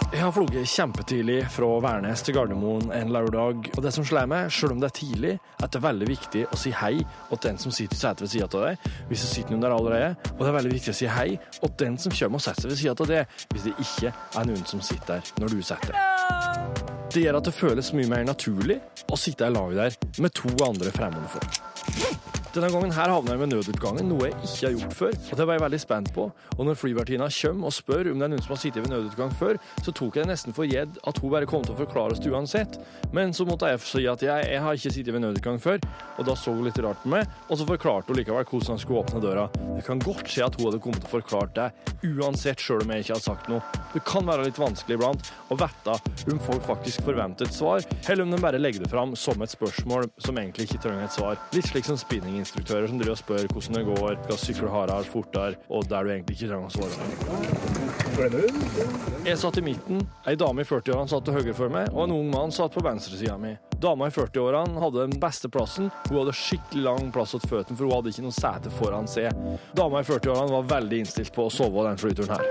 [0.08, 4.48] Jeg har floget kjempetidlig fra Værnes til Gardermoen en lørdag, og det som slår meg,
[4.56, 7.42] selv om det er tidlig, er at det er veldig viktig å si hei til
[7.44, 10.42] den som sitter i setet ved sida av deg, hvis det sitter der allerede, og
[10.42, 11.28] det er veldig viktig å si hei
[11.60, 14.50] til den som kommer og setter seg ved sida av deg, hvis det ikke er
[14.50, 16.84] noen som sitter der når du setter deg.
[17.14, 18.80] Det gjør at det føles mye mer naturlig
[19.12, 22.47] å sitte i lag der med to andre fremmede folk.
[22.58, 25.12] Denne gangen her havna jeg ved nødutgangen, noe jeg ikke har gjort før.
[25.30, 26.24] Og det var jeg veldig spent på.
[26.56, 29.36] Og når flyvertinna kommer og spør om det er noen som har sittet ved nødutgang
[29.38, 32.16] før, så tok jeg det nesten for gjedd at hun bare kom til å forklare
[32.16, 32.80] oss det uansett.
[33.14, 35.86] Men så måtte jeg si at jeg, jeg har ikke sittet ved nødutgang før,
[36.18, 37.30] og da så hun litt rart på meg.
[37.46, 39.46] Og så forklarte hun likevel hvordan han skulle åpne døra.
[39.78, 41.70] Det kan godt se at hun hadde kommet til å forklare det,
[42.10, 43.62] uansett sjøl om jeg ikke hadde sagt noe.
[43.94, 46.00] Det kan være litt vanskelig iblant å vite
[46.34, 49.54] om folk faktisk forventer et svar, eller om de bare legger det fram som et
[49.54, 51.38] spørsmål som egentlig ikke trenger et svar.
[51.54, 52.02] Litt slik som
[52.48, 56.10] spinninginstruktører som driver og spør hvordan det går, skal sykle hardere, fortere, og der du
[56.12, 56.96] egentlig ikke trenger å svare.
[59.28, 62.16] Jeg satt i midten, ei dame i 40-årene satt til høyre for meg, og en
[62.18, 63.54] ung mann satt på venstresida mi.
[63.78, 67.86] Dama i 40-årene hadde den beste plassen, hun hadde skikkelig lang plass til føttene, for
[67.86, 69.30] hun hadde ikke noe sete foran seg.
[69.78, 72.46] Dama i 40-årene var veldig innstilt på å sove den flyturen her.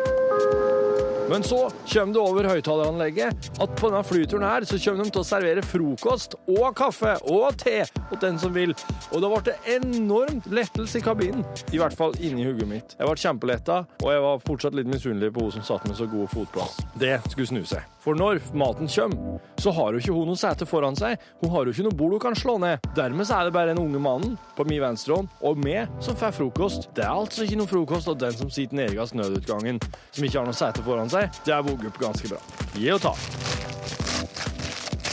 [1.27, 5.25] Men så kommer det over høyttaleranlegget at på denne flyturen her så kommer de til
[5.25, 8.75] å servere frokost og kaffe og te og den som vil.
[9.13, 11.45] Og da ble det enormt lettelse i kabinen.
[11.73, 12.97] I hvert fall inni hodet mitt.
[12.99, 16.09] Jeg ble kjempeletta, og jeg var fortsatt litt misunnelig på hun som satt med så
[16.11, 16.81] god fotplass.
[16.99, 17.85] Det skulle snu seg.
[18.07, 21.19] For når maten kommer, så har jo ikke hun noe sete foran seg.
[21.43, 22.85] Hun har jo ikke noe bord hun kan slå ned.
[22.95, 26.91] Dermed er det bare den unge mannen på min venstre og meg som får frokost.
[26.97, 30.49] Det er altså ikke noe frokost, og den som sitter nederst nødutgangen, som ikke har
[30.49, 32.43] noe sete foran seg, det er vugget opp ganske bra.
[32.77, 33.15] Gi og ta.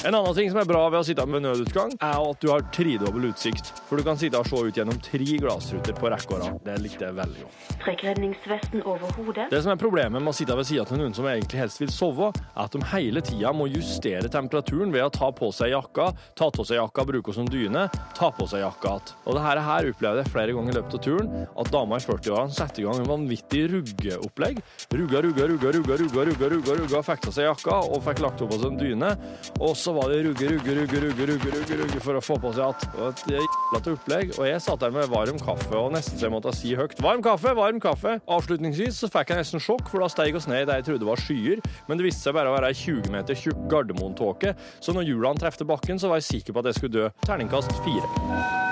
[0.06, 2.64] En annen ting som er bra ved å sitte med nødutgang, er at du har
[2.76, 3.70] tredobbel utsikt.
[3.88, 6.58] For du kan sitte og se ut gjennom tre glassruter på rekke og rad.
[6.66, 7.62] Det likte jeg veldig godt.
[7.86, 9.46] Trekk redningsvesten over hodet.
[9.54, 11.94] Det som er problemet med å sitte ved siden av noen som egentlig helst vil
[11.94, 16.10] sove, er at de hele tida må justere temperaturen ved å ta på seg jakka,
[16.36, 17.86] ta av seg jakka, bruke som dyne,
[18.20, 19.16] ta på seg jakka igjen.
[19.24, 21.32] Og det her, her opplevde jeg flere ganger i løpet av turen,
[21.64, 24.60] at dama i 40-årene satte i gang en vanvittig ruggeopplegg.
[24.92, 28.44] Rugga, rugga, rugga, rugga, rugga, rugga, rugga, rugga, fikk av seg jakka og fikk lagt
[28.44, 29.16] opp på seg en dyne.
[29.64, 32.52] Og så var det rugge, rugge, rugge, rugge, rugge, rugge, rugge for å få på
[32.56, 34.34] seg at det er et jævla til opplegg.
[34.38, 37.24] Og jeg satt der med varm kaffe og nesten så jeg måtte si høyt varm
[37.26, 38.18] kaffe, varm kaffe.
[38.38, 41.10] Avslutningsvis så fikk jeg nesten sjokk, for da steg oss ned i det jeg trodde
[41.10, 44.96] var skyer, men det viste seg bare å være ei 20 meter tjukk Gardermoen-tåke, så
[44.96, 47.10] når hjulene trefte bakken, så var jeg sikker på at jeg skulle dø.
[47.28, 48.72] Terningkast fire.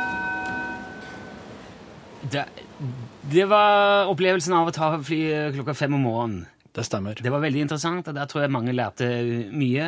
[2.32, 2.46] Det,
[3.34, 5.22] det var opplevelsen av å ta fly
[5.58, 6.44] klokka fem om morgenen.
[6.72, 7.18] Det stemmer.
[7.20, 9.08] Det var veldig interessant, og der tror jeg mange lærte
[9.52, 9.88] mye.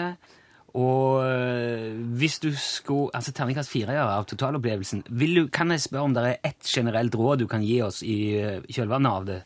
[0.73, 5.03] Og øh, hvis du skulle Altså terningkast fire av totalopplevelsen.
[5.05, 8.39] Du, kan jeg spørre om det er ett generelt råd du kan gi oss i
[8.41, 9.41] øh, kjølvannet av det,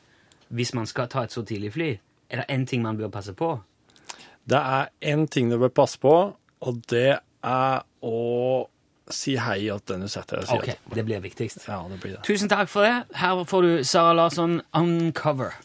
[0.47, 1.89] hvis man skal ta et så tidlig fly?
[2.29, 3.57] Er det én ting man bør passe på?
[4.47, 6.15] Det er én ting du bør passe på,
[6.61, 8.67] og det er å
[9.11, 10.95] si hei til den du setter deg ved Ok, siden av.
[10.95, 11.67] det blir viktigst.
[11.67, 12.23] Ja, det blir det.
[12.27, 13.05] Tusen takk for det.
[13.15, 15.55] Her får du Sara Larsson Uncover.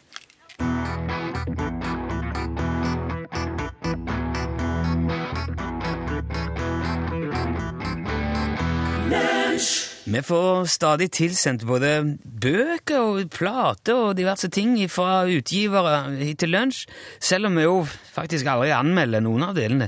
[10.13, 11.89] Vi får stadig tilsendt både
[12.21, 16.83] bøker og plater og diverse ting fra utgivere hit til lunsj,
[17.17, 17.79] selv om vi jo
[18.13, 19.87] faktisk aldri anmelder noen av delene.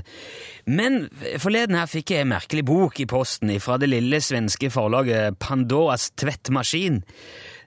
[0.66, 1.04] Men
[1.38, 6.08] forleden her fikk jeg en merkelig bok i posten fra det lille svenske forlaget Pandoras
[6.18, 7.04] tvettmaskin.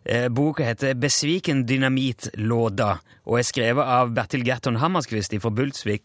[0.06, 6.02] Eh, Boka heter Besviken dynamitlåda og er skrevet av Bertil Gerton Hammerskvist fra Bultsvik.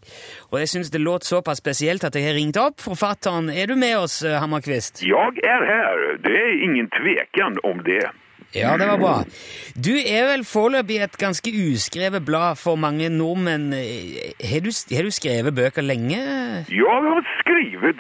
[0.53, 3.49] Og jeg syns det låt såpass spesielt at jeg har ringt opp forfatteren.
[3.55, 5.03] Er du med oss, eh, Hammerkvist?
[5.03, 8.05] er her, här, det er ingen tvekan om det.
[8.55, 9.25] Ja, det var bra.
[9.75, 13.73] Du er vel foreløpig et ganske uskrevet blad for mange nordmenn.
[13.73, 16.21] Eh, Har du, har du skrevet bøker lenge?
[16.69, 17.99] Jeg har skrivit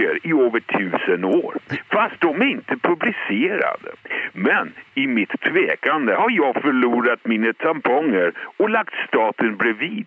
[0.00, 1.54] böcker i över tusen år,
[1.92, 3.90] fast de är inte publicerade.
[4.32, 10.06] Men i mitt tvekande har jag förlorat mina tamponger och lagt staten bredvid.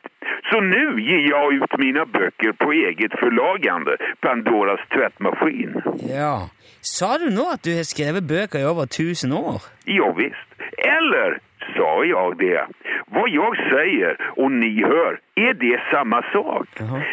[0.51, 5.81] Så nu ger jag ut mina böcker på eget förlagande, Pandoras tvättmaskin.
[6.09, 6.49] Ja.
[6.81, 9.61] Sa du nå at du har skrevet bøker i over 1000 år?
[9.85, 10.49] Ja, visst.
[10.77, 11.39] Eller
[11.75, 12.67] sa jag det?
[13.07, 16.67] Vad jag säger och ni hör, är det samma sak?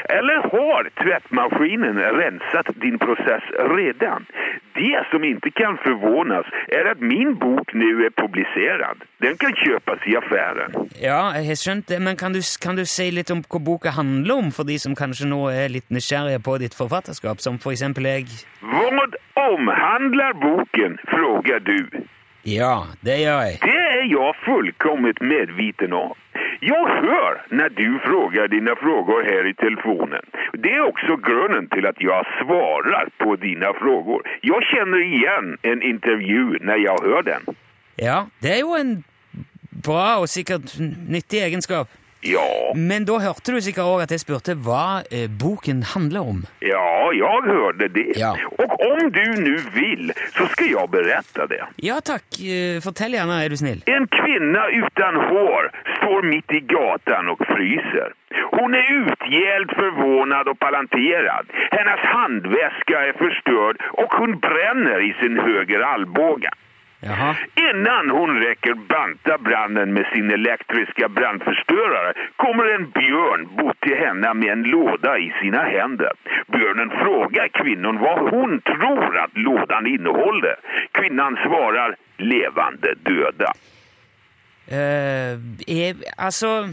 [0.08, 3.42] Eller har tvättmaskinen rensat din process
[3.76, 4.26] redan?
[4.74, 8.96] Det som inte kan förvånas är att min bok nu är publicerad.
[9.18, 10.70] Den kan köpas i affären.
[11.00, 14.34] Ja, har skjønt det, men kan du, kan du si litt om hva boka handler
[14.34, 18.06] om, for de som kanskje nå er litt nysgjerrige på ditt forfatterskap, som for eksempel
[18.06, 18.28] jeg?
[18.60, 21.86] Vad omhandlar boken, frågar du?
[22.44, 23.58] Ja, det gjør jeg.
[23.62, 26.16] Det er jeg fullkomment medviten om.
[26.62, 30.24] Jeg hører når du spør dine frågor her i telefonen.
[30.64, 34.24] Det er også grunnen til at jeg svarer på dine frågor.
[34.44, 37.56] Jeg kjenner igjen en intervju når jeg hører den.
[37.98, 39.04] Ja, det er jo en
[39.84, 40.76] bra og sikkert
[41.08, 41.88] nyttig egenskap.
[42.22, 46.42] Ja, Men da hørte du sikkert òg at jeg spurte hva eh, boken handler om.
[46.60, 46.82] ja,
[47.16, 48.10] jeg hørte det.
[48.20, 48.34] Ja.
[48.60, 51.62] Og om du nå vil, så skal jeg berette det.
[51.82, 53.80] Ja takk, eh, fortell gjerne, er du snill.
[53.88, 58.12] En kvinne uten hår står midt i gatan og fryser.
[58.52, 61.48] Hun er utgjeldt, forvånet og palanterad.
[61.72, 66.52] Hennes håndveske er förstörd og hun brenner i sin høyre allbåge.
[67.00, 67.36] Jaha.
[67.54, 74.34] Innan hon räcker banta branden med sin elektriska brandförstörare kommer en björn bort till henne
[74.34, 76.12] med en låda i sina händer.
[76.46, 80.56] Björnen frågar kvinnan vad hon tror att lådan innehåller.
[80.92, 83.52] Kvinnan svarar levande döda.
[84.70, 85.34] Eh,
[85.66, 86.68] er, altså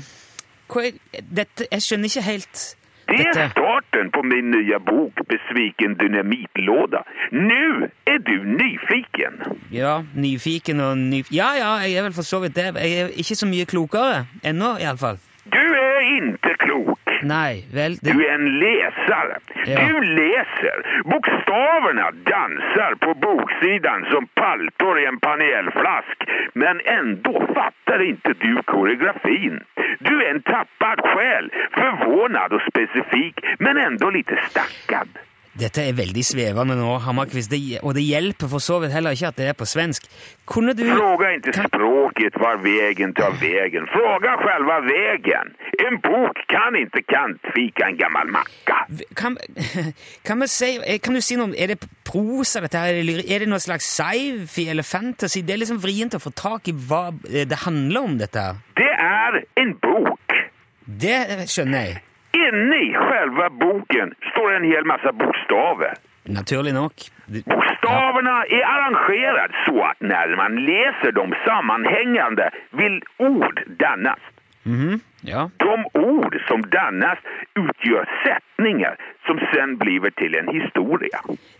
[0.69, 0.83] hva
[1.21, 2.63] dette, Jeg skjønner ikke helt
[3.07, 7.03] Det er starten på min nye bok Besviken dynamitlåda.
[7.31, 9.39] Nå er du nyfiken.
[9.71, 11.31] Ja, nyfiken og nyf...
[11.31, 12.67] Ja, ja, jeg er vel for så vidt det.
[12.75, 15.17] Jeg er ikke så mye klokere ennå, iallfall.
[15.51, 16.99] Du är inte klok.
[17.21, 17.95] Nej, väl...
[17.95, 19.37] det, Du är en läsare.
[19.65, 19.79] Ja.
[19.87, 21.01] Du läser.
[21.03, 26.17] Bokstäverna dansar på boksidan som paltor i en panelflask.
[26.53, 29.59] Men ändå fattar inte du koreografin.
[29.99, 35.09] Du är en tappad själ, förvånad och specifik, men ändå lite stackad.
[35.57, 39.31] Dette er veldig svevende nå, Hammerkvist, det, og det hjelper for så vidt heller ikke
[39.31, 40.05] at det er på svensk.
[40.47, 43.87] Kunne du Fråga ikke Kan- språket var vägen tar vägen.
[43.91, 45.53] Fråga själva vägen.
[45.87, 48.77] En bok kan ikke kantvike en gammel macka.
[49.15, 49.37] kan,
[50.27, 52.93] kan, si, eh, kan du si noe om Er det prosa, dette her?
[53.25, 55.41] Er det noe slags sci-fi eller fantasy?
[55.41, 58.61] Det er liksom vrient å få tak i hva eh, det handler om, dette her.
[58.77, 60.37] Det er en bok.
[60.85, 61.17] Det
[61.49, 62.03] skjønner jeg.
[62.31, 65.93] Inne i själva boken står en hel massa bokstäver.
[66.23, 66.93] Naturlig nok.
[67.25, 74.19] Det- er är arrangerade så at når man leser dem sammenhengende, vil ord dannas.
[74.65, 74.99] -hmm.
[75.21, 75.49] ja.
[75.57, 77.19] De ord som dannas
[77.55, 81.19] utgjør setninger som sen blir til en historia.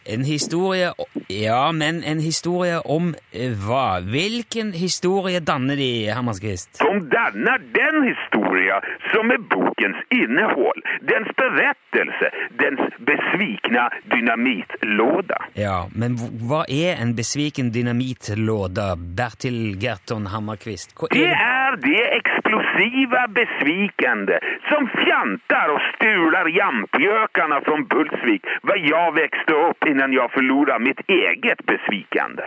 [0.09, 0.93] En historie
[1.27, 3.99] Ja, men en historie om eh, hva?
[3.99, 6.79] Hvilken historie danner de, Hammerskvist?
[6.79, 8.79] De danner den historia
[9.11, 10.79] som er bokens innhold,
[11.11, 15.41] dens berettelse, dens besvikne dynamitlåda.
[15.59, 16.15] Ja, men
[16.47, 20.95] hva er en besviken dynamittlåda, Bertil Gerton Hammerkvist?
[20.95, 28.79] Hva Det er är det explosiva besvikende som fjantar og stular jampjøkene fra Bultsvik hvor
[28.93, 32.45] jeg växte opp innan jeg förlorade mitt eget besvikende.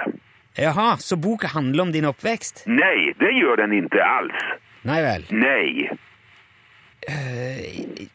[0.56, 2.64] Jaha, så boka handler om din oppvekst?
[2.66, 4.46] Nei, det gjør den ikke alls.
[4.83, 5.26] Nei vel.
[5.30, 5.90] Nej.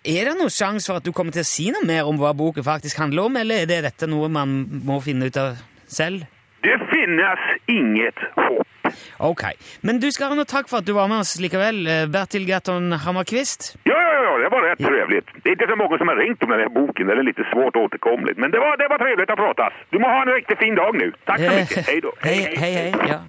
[0.06, 2.36] Er det noen sjanse for at du kommer til å si noe mer om hva
[2.38, 6.28] boka faktisk handler om, eller er det dette noe man må finne ut av selv?
[6.66, 8.65] Det finnes inget hopp.
[9.20, 9.44] Ok,
[9.82, 12.46] men du skal ha noe takk for at du var med oss likevel, eh, Bertil
[12.50, 13.76] Gerton Hammerkvist.
[13.84, 15.28] Ja, ja, ja, det var rätt trevligt.
[15.44, 17.76] Det er ikke så mange som har ringt om denne boken, det er litt svårt
[17.76, 18.38] återkomligt.
[18.38, 20.96] Men det var, det var trevligt att prate Du må ha en riktig fin dag
[20.96, 21.12] nu.
[21.26, 22.12] Takk så mye, hei Hej då.
[22.22, 22.92] Hei, hei, hei.
[23.10, 23.20] Ja.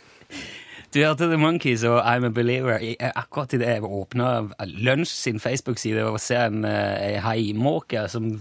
[0.90, 2.80] Du hørte The Monkeys og I'm a Believer.
[2.82, 4.30] Eh, Akkurat idet jeg åpna
[4.66, 8.32] Lunsj sin Facebook-side og ser en, eh, ei haimåke som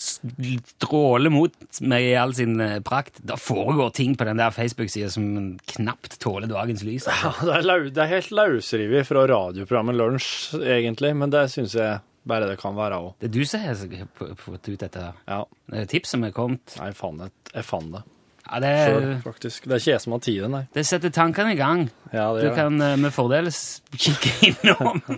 [0.00, 3.22] stråler mot meg i all sin eh, prakt.
[3.24, 7.08] Da foregår ting på den der Facebook-sida som knapt tåler dagens lys.
[7.08, 7.32] altså.
[7.50, 12.00] Ja, det, er det er helt løsrevet fra radioprogrammet Lunsj, egentlig, men det syns jeg
[12.28, 13.12] bare det kan være òg.
[13.20, 15.08] Det er du som har fått ut dette.
[15.24, 15.42] Ja.
[15.72, 16.76] Det er tips som er kommet.
[16.76, 17.32] Nei, jeg fant det.
[17.54, 18.04] Jeg fant det
[18.46, 19.66] Ja, det, sjøl, faktisk.
[19.68, 20.62] Det er ikke jeg som har tid, nei.
[20.74, 21.84] det setter tankene i gang.
[22.12, 25.02] Ja, det Du kan eh, med fordel kikke innom.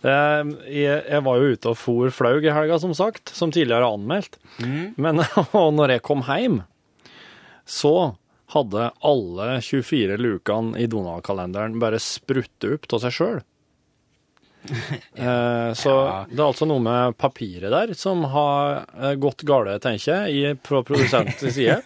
[0.00, 3.84] Det- Jeg, jeg var jo ute og for flaug i helga, som sagt, som tidligere
[3.84, 4.38] anmeldt.
[4.96, 5.20] Men
[5.52, 6.62] og når jeg kom hjem,
[7.68, 8.14] så
[8.54, 13.42] hadde alle 24 lukene i Donald-kalenderen bare spruttet opp av seg sjøl.
[15.20, 16.16] Eh, så Ja.
[16.30, 20.82] det er altså noe med papiret der som har eh, gått gale, tenker jeg, fra
[20.86, 21.80] produsentens side.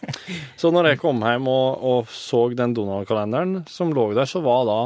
[0.60, 4.66] Så når jeg kom hjem og, og så den Donald-kalenderen som lå der, så var
[4.68, 4.80] da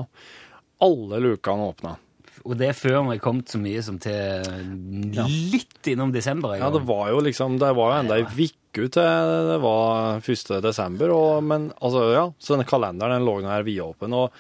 [0.85, 1.97] alle lukene åpna.
[2.47, 4.47] Og det er før vi er kommet så mye som til
[5.53, 6.55] litt innom desember.
[6.57, 10.55] Ja, det var jo liksom Det var jo enda ei uke til det var 1.
[10.65, 14.15] desember, og, men altså, ja, så denne kalenderen den lå her vidåpen.
[14.15, 14.31] Og,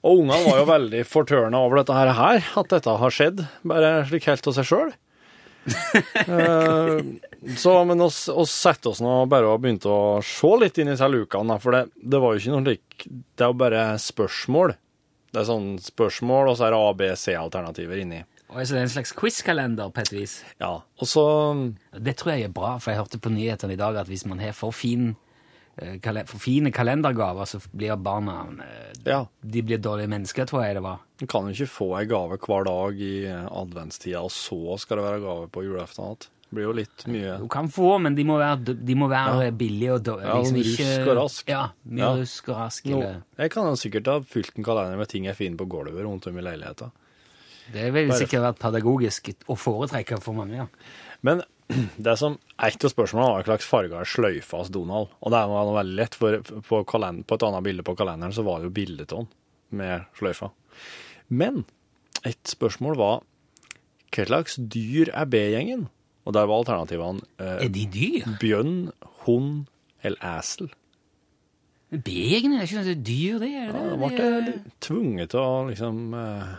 [0.00, 3.94] og ungene var jo veldig fortørna over dette her, her, at dette har skjedd, bare
[4.08, 4.92] slik helt av seg sjøl.
[7.60, 10.94] så, men oss, oss satte oss nå bare og begynte å se litt inn i
[10.94, 14.74] disse lukene, for det, det var jo ikke noe slik Det er jo bare spørsmål.
[15.30, 18.24] Det er sånn spørsmål, og så er det A, B, C-alternativer inni.
[18.50, 20.40] Og så det er en slags quiz-kalender på et vis.
[20.58, 21.24] Ja, og så
[21.94, 24.42] Det tror jeg er bra, for jeg hørte på nyhetene i dag at hvis man
[24.42, 25.29] har for, fin, eh,
[26.26, 29.26] for fine kalendergaver, så blir barna eh, Ja.
[29.40, 30.98] De blir dårlige mennesker, tror jeg det var.
[31.18, 35.04] Du kan jo ikke få ei gave hver dag i adventstida, og så skal det
[35.06, 36.28] være gave på julaften igjen.
[36.50, 39.52] Det blir jo litt mye Du kan få, men de må være, de må være
[39.56, 40.26] billige og dårlige.
[40.26, 41.48] Ja, rusk og rask.
[41.48, 42.08] Ja, mye Ja.
[42.18, 42.84] rusk og rask.
[42.86, 43.02] no,
[43.38, 46.36] Jeg kan sikkert ha fylt en kalender med ting jeg finner på gulvet rundt om
[46.38, 46.90] i leiligheta.
[47.72, 50.56] Det vil Bare- sikkert vært pedagogisk å foretrekke for mange.
[50.56, 50.66] ja.
[51.22, 51.42] Men
[51.96, 55.08] det som et av spørsmålene var hva slags farge sløyfa hos Donald.
[55.22, 58.44] Og det var veldig lett, for på, kalender, på et annet bilde på kalenderen så
[58.46, 59.28] var det jo bilde av han
[59.80, 60.50] med sløyfa.
[61.30, 61.64] Men
[62.26, 63.20] et spørsmål var
[64.10, 65.86] hva slags dyr er B-gjengen?
[66.26, 68.26] Og der var alternativene eh, Er de dyr?
[68.42, 68.74] bjørn,
[69.24, 69.66] hund
[70.04, 70.68] eller esel.
[71.90, 73.80] Begene er ikke noe dyr, det er det.
[73.90, 76.50] Da ble Det er- tvunget til å liksom eh,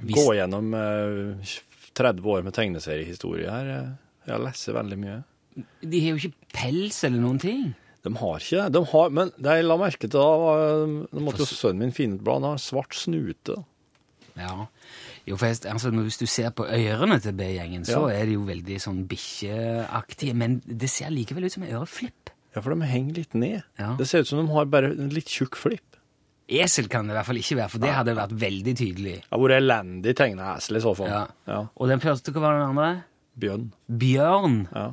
[0.00, 1.56] Hvis- gå gjennom eh,
[1.94, 3.98] 30 år med tegneseriehistorie her.
[4.28, 5.18] Jeg lest veldig mye.
[5.82, 7.62] De har jo ikke pels eller noen ting.
[8.04, 8.66] De har ikke.
[8.72, 12.16] De har, men jeg la merke til da, var, da måtte jo sønnen min finne
[12.16, 12.40] et blad.
[12.44, 13.58] Han har svart snute.
[14.38, 14.66] Ja.
[15.28, 18.20] Jo, for jeg, altså, Hvis du ser på ørene til B-gjengen, så Ja.
[18.22, 20.34] er de jo veldig sånn bikkjeaktige.
[20.34, 22.30] Men det ser likevel ut som en øreflipp.
[22.54, 23.62] Ja, for de henger litt ned.
[23.78, 23.94] Ja.
[23.98, 25.84] Det ser ut som de har bare en litt tjukk flipp.
[26.50, 29.12] Esel kan det i hvert fall ikke være, for det hadde vært veldig tydelig.
[29.22, 31.06] Det har vært elendig tegna esel i så fall.
[31.12, 31.20] Ja.
[31.46, 31.60] Ja.
[31.76, 33.04] Og den første, hva var den andre?
[33.40, 33.70] Bjørn.
[34.02, 34.60] Bjørn.
[34.74, 34.86] Ja.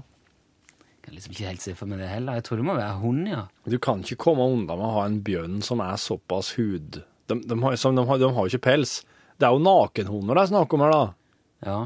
[0.80, 2.40] Jeg Kan liksom ikke helt se for meg det heller.
[2.40, 3.44] Jeg tror det må være hund, ja.
[3.68, 7.02] Du kan ikke komme unna med å ha en bjørn som er såpass hud...
[7.28, 9.02] De, de, har, som de, har, de har jo ikke pels.
[9.36, 11.40] Det er jo nakenhunder det er snakk om her, da.
[11.68, 11.80] Ja.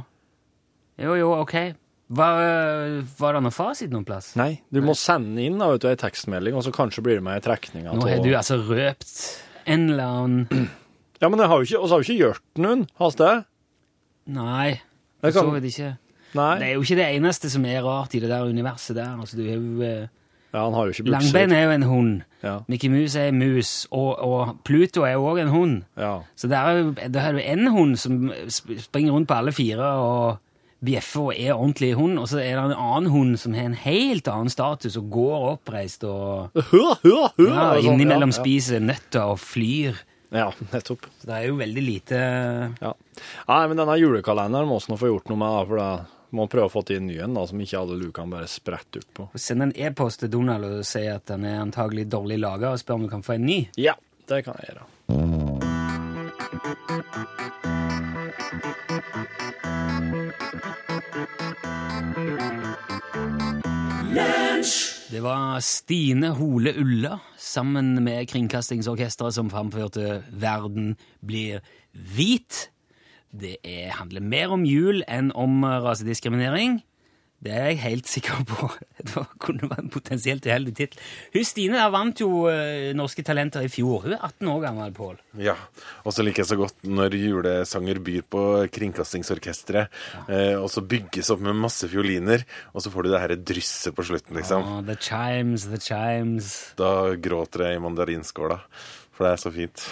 [1.01, 1.55] Jo, jo, ok.
[2.11, 2.41] Var,
[3.17, 4.33] var det noe fasit noen plass?
[4.39, 7.23] Nei, du må sende inn da, vet du, en tekstmelding, og så kanskje blir det
[7.25, 7.93] med i trekninga.
[7.95, 9.13] Nå har du altså røpt
[9.65, 10.67] en eller annen
[11.21, 13.31] Ja, men vi har jo ikke, har jo ikke gjort noen, has det?
[14.33, 14.81] Nei,
[15.21, 15.91] for så vidt ikke.
[16.37, 16.53] Nei.
[16.61, 19.15] Det er jo ikke det eneste som er rart i det der universet der.
[19.19, 20.07] Altså, du er jo, eh,
[20.53, 21.15] Ja, han har jo ikke bukser.
[21.17, 22.21] Langbein er jo en hund.
[22.43, 22.57] Ja.
[22.67, 23.87] Mickey Mouse er en mus.
[23.91, 25.83] Og, og Pluto er jo òg en hund.
[25.97, 26.17] Ja.
[26.35, 29.91] Så der er jo der er jo en hund som springer rundt på alle fire
[30.01, 30.39] og
[30.81, 33.75] bjeffer og er ordentlig hund, og så er det en annen hund som har en
[33.77, 37.51] helt annen status og går oppreist og Hør, hør, hør!
[37.51, 39.99] ja, sånn, innimellom spiser nøtter og flyr.
[40.33, 41.05] Ja, nettopp.
[41.21, 42.17] Så det er jo veldig lite
[42.81, 42.95] Ja.
[43.51, 45.89] Nei, men denne julekalenderen må vi nå få gjort noe med, for da
[46.35, 49.03] må prøve å få til en ny en, da, som ikke alle lukene bare spretter
[49.03, 49.27] opp på.
[49.35, 52.99] Send en e-post til Donald og si at den er antagelig dårlig laga, og spør
[52.99, 53.59] om du kan få en ny.
[53.79, 53.97] Ja,
[54.31, 54.87] det kan jeg gjøre.
[65.11, 71.59] Det var Stine Hole Ulla sammen med Kringkastingsorkesteret som framførte 'Verden blir
[71.91, 72.69] hvit'.
[73.31, 76.81] Det er, handler mer om jul enn om rasediskriminering.
[77.41, 78.67] Det er jeg helt sikker på.
[79.01, 80.99] Det kunne være en potensielt uheldig tittel.
[81.33, 84.03] Hun Stine der vant jo eh, Norske Talenter i fjor.
[84.05, 85.17] Hun er 18 år gammel, Pål.
[85.41, 85.55] Ja,
[86.05, 88.43] og så liker jeg så godt når julesanger byr på
[88.75, 89.89] Kringkastingsorkestret,
[90.27, 93.97] eh, og så bygges opp med masse fioliner, og så får du det her drysset
[93.97, 94.67] på slutten, liksom.
[94.77, 96.53] Oh, the chimes, the chimes.
[96.77, 98.61] Da gråter jeg i mandarinskåla,
[99.09, 99.89] for det er så fint.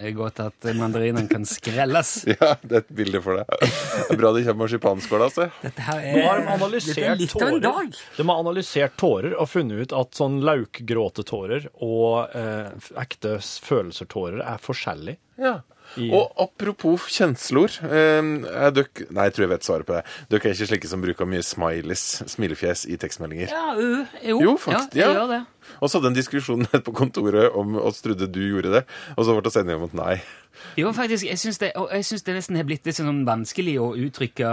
[0.00, 2.12] Det er godt at mandarinen kan skrelles.
[2.30, 3.50] Ja, det er et bilde for deg.
[3.60, 5.48] Det er bra det kommer marsipanskål, altså.
[5.64, 7.64] Dette her Nå har de er, dette er litt av en tårer.
[7.66, 7.98] dag.
[8.16, 12.70] De har analysert tårer og funnet ut at sånn laukgråtetårer og eh,
[13.02, 15.18] ekte følelser-tårer er forskjellig.
[15.40, 15.60] Ja.
[15.98, 18.22] I- Og apropos kjensler eh,
[18.62, 20.04] er døk, Nei, jeg tror jeg vet svaret på det.
[20.30, 23.50] Dere er ikke slike som bruker mye smileys, smilefjes, i tekstmeldinger.
[23.50, 24.36] Ja, ø, jo.
[24.44, 25.16] Jo, faktisk, Ja, jeg ja.
[25.18, 25.40] gjør det.
[25.80, 28.84] Og så hadde en diskusjon nede på kontoret om oss trodde du gjorde det,
[29.16, 30.20] og så ble det sendt om at nei.
[30.76, 34.50] Jo, faktisk, jeg syns det, det nesten har blitt litt sånn vanskelig å uttrykke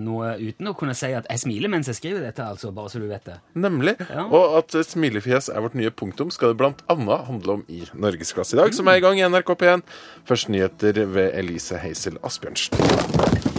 [0.00, 3.00] noe uten å kunne si at jeg smiler mens jeg skriver dette, altså, bare så
[3.02, 3.38] du vet det.
[3.58, 3.96] Nemlig.
[4.10, 4.26] Ja.
[4.26, 8.56] Og at smilefjes er vårt nye punktum, skal det blant annet handle om i Norgesklasse
[8.56, 9.86] i dag, som er i gang i NRK P1.
[10.28, 12.76] Først nyheter ved Elise Heisel Asbjørnsen.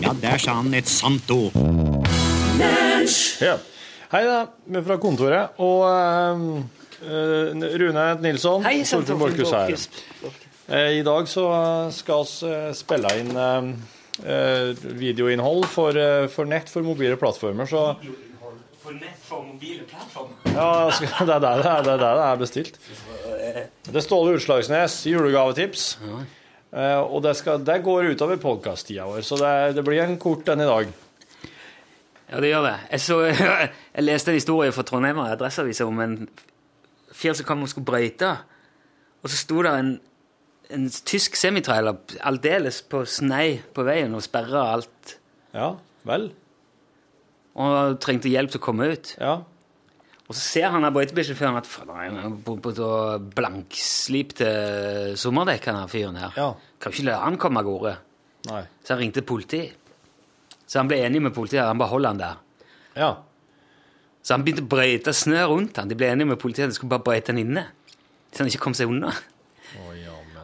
[0.03, 1.55] Ja, der sa han et sant ord.
[3.41, 3.57] Ja.
[4.07, 9.73] Hei da, vi er fra kontoret, og eh, Rune Nilsson, Hei, Torfinn Borchhus her.
[10.67, 11.45] Eh, I dag så
[11.95, 13.67] skal vi eh, spille inn eh,
[14.25, 17.83] eh, videoinnhold for, eh, for nett for mobile plattformer, så
[18.81, 20.35] For nett for mobile plattformer.
[20.55, 20.89] ja,
[21.27, 22.79] det er der det er, det er, der det er bestilt.
[23.87, 25.85] Det er Ståle Utslagsnes, julegavetips.
[26.01, 30.49] Eh, og det, skal, det går utover podkast-tida vår, så det, det blir en kort
[30.51, 30.91] en i dag.
[32.27, 32.75] Ja, det gjør det.
[32.91, 33.21] Jeg, så,
[33.95, 36.17] jeg leste en historie fra Trondheim og Adresseavisa om en
[37.17, 38.35] fyr som kom og skulle brøyte.
[39.23, 39.91] Og så sto det en,
[40.73, 45.17] en tysk semitrailer aldeles på snei på veien og sperra alt.
[45.55, 45.73] Ja,
[46.07, 46.29] vel.
[47.57, 49.15] Og trengte hjelp til å komme ut.
[49.17, 49.39] Ja.
[50.27, 52.89] Og så ser han brøytebilsjåføren at han er på, på, på
[53.37, 54.49] blankslipte
[55.19, 56.35] sommerdekk, han fyren her.
[56.35, 56.49] Ja.
[56.83, 57.93] Kan ikke la han komme av gårde.
[58.51, 58.63] Nei.
[58.83, 59.77] Så han ringte politiet.
[60.67, 61.63] Så han ble enig med politiet.
[61.63, 62.43] Han bare holdt han der.
[62.99, 63.09] Ja.
[64.27, 65.87] Så han begynte å brøyte snø rundt han.
[65.87, 67.63] De ble enige med politiet at de skulle bare brøyte han inne.
[68.33, 69.13] Så han ikke kom seg unna.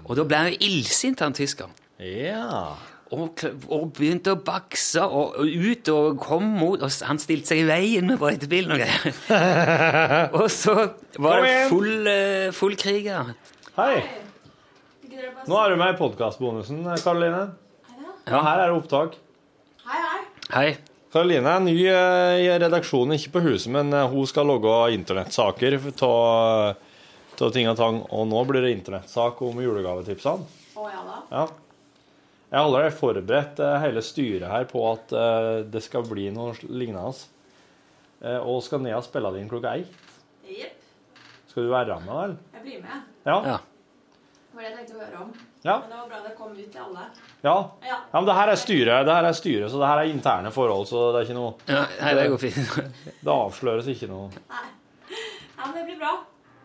[0.05, 1.73] Og da ble han jo illsint, han tyskeren.
[1.99, 2.77] Ja.
[3.11, 7.59] Og, og begynte å bakse og, og ut og kom mot Og han stilte seg
[7.61, 9.19] i veien med brøytebilen og greier.
[10.39, 10.77] og så
[11.21, 13.35] var det full, eh, full krig her.
[13.75, 13.99] Hei.
[15.43, 17.43] Nå er du med i podkastbonusen, Karoline.
[18.31, 19.19] Ja, her er det opptak.
[19.84, 20.25] Hei, hei.
[20.55, 20.67] Hei.
[21.14, 25.76] Karoline er ny eh, i redaksjonen, ikke på huset, men eh, hun skal logge internettsaker
[26.07, 27.99] av ting og tang.
[28.09, 30.47] Og nå blir det internettsak om julegavetipsene.
[30.74, 31.20] Å ja da.
[31.30, 31.43] Ja.
[32.49, 35.14] Jeg har allerede forberedt eh, hele styret her på at
[35.70, 37.14] det skal bli noe lignende.
[38.26, 40.11] eh, og skal ned og spille din klokka ett.
[40.49, 41.22] Jepp.
[41.53, 42.38] Skal du være med, vel?
[42.57, 43.09] Jeg blir med.
[43.30, 43.38] Ja.
[43.53, 43.57] Ja.
[44.49, 45.34] Det var det jeg tenkte å høre om.
[45.64, 45.78] Ja.
[45.80, 47.03] Men det var bra det kom ut til alle.
[47.45, 47.55] Ja.
[47.88, 47.97] Ja.
[48.11, 50.88] men det her er styret, det her er styret, så det her er interne forhold,
[50.89, 52.74] så det er ikke noe Ja, nei, det går fint.
[53.24, 54.28] Det avsløres ikke noe.
[54.51, 54.66] Nei.
[55.14, 56.11] Ja, men det blir bra.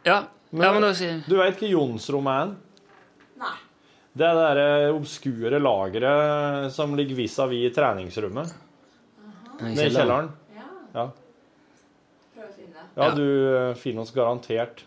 [0.09, 0.17] Ja,
[0.51, 2.53] ja men da sier Du vet hva Jonsrommet er?
[3.45, 3.55] Nei.
[4.19, 8.51] Det er det der obskure lageret som ligger vis-à-vis treningsrommet.
[9.61, 10.33] Nede i kjelleren.
[10.59, 10.67] Ja.
[10.97, 11.05] Ja.
[12.35, 12.87] Prøv å finne det.
[12.99, 13.15] Ja, Ja.
[13.15, 14.83] du eh, finner oss garantert.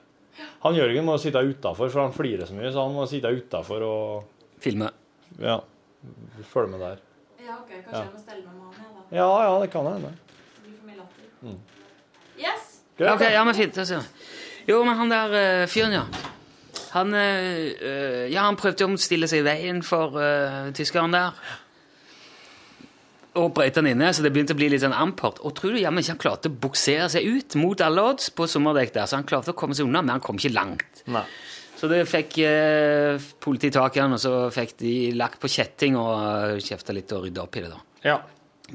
[0.63, 3.85] Han Jørgen må sitte utafor, for han flirer så mye, så han må sitte utafor
[3.85, 4.91] og Filme.
[5.39, 5.59] ja,
[6.51, 6.99] følge med der.
[7.41, 7.69] Ja, ok.
[7.69, 8.03] Kanskje Ja.
[8.03, 9.17] jeg må stelle meg med han, jeg, da.
[9.17, 10.11] Ja, ja, det kan hende.
[10.55, 11.23] Så blir det for mye latter.
[11.41, 11.59] Mm.
[12.37, 12.67] Yes!
[12.99, 13.75] Ja, ok, ja, men fint.
[13.75, 14.27] Da ser vi.
[14.67, 16.05] Jo, men han der uh, fyren, ja.
[16.91, 21.37] Han, eh, eh, ja, han prøvde å stille seg i veien for uh, tyskeren der.
[23.39, 25.37] Og brøyte han inne, så det begynte å bli litt sånn ampert.
[25.47, 28.43] Og tror du jammen ikke han klarte å buksere seg ut mot alle odds på
[28.51, 31.03] sommerdekk der, så han klarte å komme seg unna, men han kom ikke langt.
[31.07, 31.23] Nei.
[31.79, 35.95] Så det fikk eh, politiet tak i han, og så fikk de lagt på kjetting
[35.97, 37.79] og uh, kjefta litt og rydda opp i det, da.
[38.05, 38.17] Ja.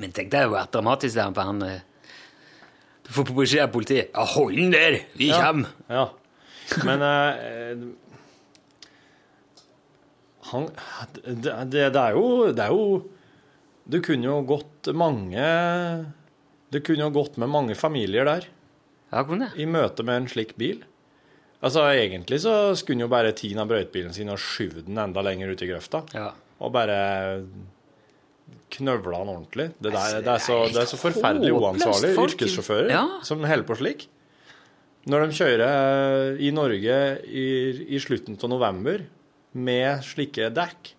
[0.00, 1.84] Men tenk deg å være dramatisk der, for han eh,
[3.07, 4.96] Du får beskjed av politiet ja, 'Hold den der!
[5.20, 5.38] Vi Ja.
[5.44, 6.09] kommer!' Ja.
[6.82, 7.86] Men eh,
[10.50, 10.66] han
[11.24, 12.82] det, det, det er jo Det er jo
[13.89, 15.47] Det kunne jo gått mange
[16.74, 18.47] Du kunne jo gått med mange familier der
[19.12, 19.62] Ja, kunne jeg.
[19.62, 20.80] i møte med en slik bil.
[21.62, 25.53] Altså, Egentlig så skulle jo bare Tina brøytbilen brøytebilen sin og skyve den enda lenger
[25.55, 26.03] ut i grøfta.
[26.12, 26.32] Ja.
[26.61, 26.99] Og bare
[28.74, 29.68] knøvla den ordentlig.
[29.78, 32.12] Det, der, det, er, så, det er så forferdelig uansvarlig.
[32.18, 33.05] Yrkessjåfører Ja.
[33.26, 34.09] som holder på slik.
[35.07, 36.97] Når de kjører i Norge
[37.30, 37.47] i,
[37.95, 39.05] i slutten av november
[39.55, 40.95] med slike dekk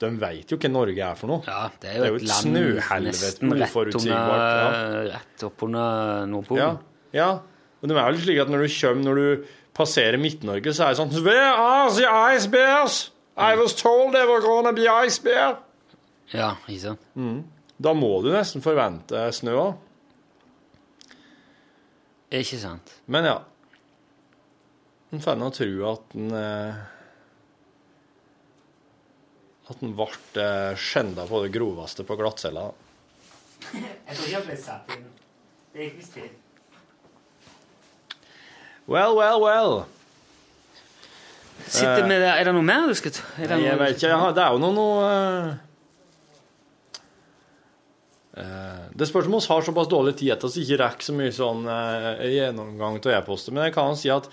[0.00, 1.42] De vet jo hva Norge er for noe.
[1.46, 5.44] ja, det er Det er jo jo et et land snøhelvete rett uforutsigbart, under, rett
[5.44, 6.62] opp under Nordpolen.
[6.62, 7.30] Ja, ja.
[7.80, 9.44] Og det er vel slik at når du kommer, når du
[9.76, 12.98] passerer Midt-Norge, så er det sånn Where are the ice bears?
[13.36, 15.58] I was told they were gonna be ice bear.
[16.32, 17.06] Ja, ikke sant?
[17.80, 19.78] Da må du nesten forvente snø òg.
[22.30, 22.92] Ikke sant?
[23.10, 23.38] Men ja.
[25.10, 26.76] En får nå tro at en eh,
[29.70, 30.08] At han ble
[30.42, 32.70] eh, skjenda på det groveste på glattcella.
[33.70, 35.08] Jeg tror ikke ble satt inn.
[35.70, 36.30] Det gikk visst til.
[38.90, 39.74] Well, well, well.
[41.70, 42.30] Sitter med det.
[42.34, 43.26] Er det noe mer du skal ta?
[43.38, 44.32] Jeg vet ikke.
[44.34, 45.69] Det er jo noe, noe eh, eh,
[48.94, 51.64] Det spørs om vi har såpass dårlig tid at vi ikke rekker så mye sånn
[51.66, 53.54] eh, gjennomgang av e-poster.
[53.56, 54.28] Men jeg kan si at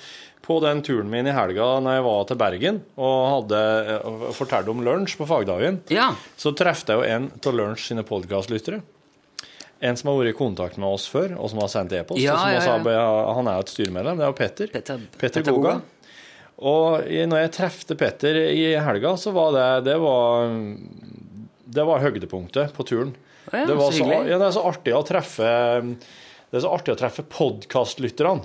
[0.45, 3.63] på den turen min i helga når jeg var til Bergen og hadde
[3.95, 6.11] eh, og fortalte om lunsj på fagdagen, Ja.
[6.37, 8.83] så traff jeg jo en av Lunsj sine podkastlyttere.
[9.81, 12.21] En som har vært i kontakt med oss før, og som har sendt e-post.
[12.21, 12.77] Ja, ja.
[13.37, 14.17] Han er jo et styremedlem.
[14.17, 14.71] Det er jo Petter.
[14.73, 15.75] Petter, Petter Goga.
[16.57, 20.49] Og når jeg trefte Petter i helga, så var det Det var,
[21.77, 23.13] det var høydepunktet på turen.
[23.53, 25.51] Ja, det, var så så, ja, det er så artig å treffe
[25.87, 28.43] Det er så artig å treffe podkastlytterne.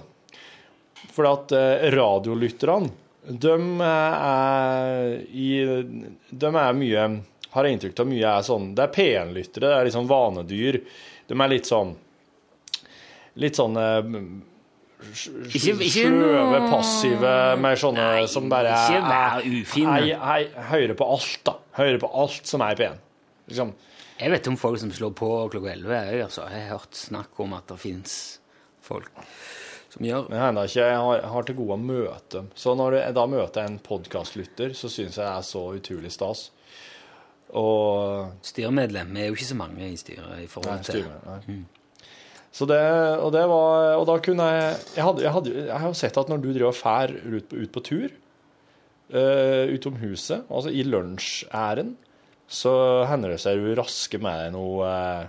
[1.13, 2.91] For at eh, radiolytterne,
[3.27, 5.51] de er i
[6.31, 7.03] De er mye
[7.53, 10.81] Har jeg inntrykk av mye er sånn Det er P1-lyttere, det er litt sånn vanedyr.
[11.31, 11.93] De er litt sånn
[13.43, 14.17] Litt sånn eh,
[15.03, 19.89] sløve, passive, mer sånne Nei, som bare ikke vær er- ufin.
[19.91, 21.57] Hei, hei, hører på alt, da.
[21.79, 23.01] Hører på alt som er i P1.
[23.51, 23.73] Liksom.
[24.23, 25.93] Jeg vet om folk som slår på klokka 11.
[26.13, 26.45] Jeg, altså.
[26.53, 28.15] jeg har hørt snakk om at det fins
[28.83, 29.11] folk
[29.93, 32.47] som gjør Men enda ikke, jeg har, har til gode å møte dem.
[32.57, 36.47] Så når jeg da møter en podkastlytter, så syns jeg det er så utrolig stas.
[37.53, 39.11] Og styremedlem.
[39.21, 41.59] Er jo ikke så mange i styret i Nei, forhold til styrer, nei.
[42.53, 42.79] Så det,
[43.25, 44.65] og det var Og da kunne jeg
[44.99, 47.47] Jeg, hadde, jeg, hadde, jeg har jo sett at når du driver og fær ut,
[47.49, 48.11] på- ut på tur
[49.13, 51.95] uh, utom huset, altså i lunsjæren,
[52.53, 52.73] så
[53.09, 55.23] hender det seg du rasker med deg noe eh,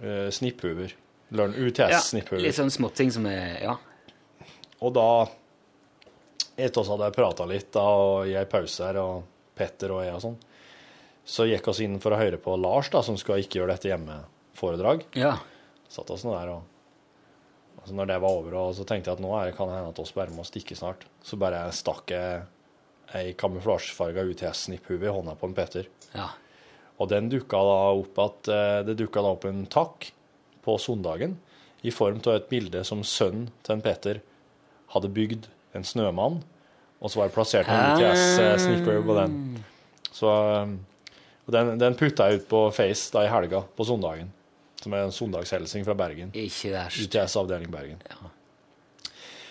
[0.00, 0.94] uh, snipphuver.
[1.28, 2.40] Ja, UTS-snipphuver.
[2.46, 3.74] Litt sånn småting som er Ja.
[4.80, 5.10] Og da
[6.58, 10.00] Etter oss hadde jeg prata litt da, og i ei pause her, og Petter og
[10.02, 10.38] jeg og sånn,
[11.28, 13.92] så gikk oss inn for å høre på Lars, da, som skal ikke gjøre dette
[13.92, 15.04] hjemme-foredrag.
[15.18, 15.36] ja.
[15.88, 19.22] Satt oss nå der og altså Når det var over, og så tenkte jeg at
[19.24, 21.06] nå er, kan det hende at oss bare må stikke snart.
[21.24, 22.42] Så bare stakk jeg
[23.16, 25.88] ei kamuflasjefarga UTS-snipphue i hånda på en Petter.
[26.14, 26.28] ja.
[26.98, 30.08] Og den dukka da opp at eh, det dukka da opp en takk
[30.66, 31.36] på søndagen
[31.86, 34.18] i form av et bilde som sønnen til en Petter
[34.90, 35.46] hadde bygd
[35.78, 36.40] en snømann,
[36.98, 39.36] og så var det plassert en UTS-snipper på den.
[40.10, 40.74] Så eh,
[41.54, 44.34] den, den putta jeg ut på Face da i helga, på søndagen.
[44.82, 46.34] som er en søndagshelsing fra Bergen.
[46.34, 46.98] Ikke verst.
[47.06, 48.02] UTS avdeling Bergen.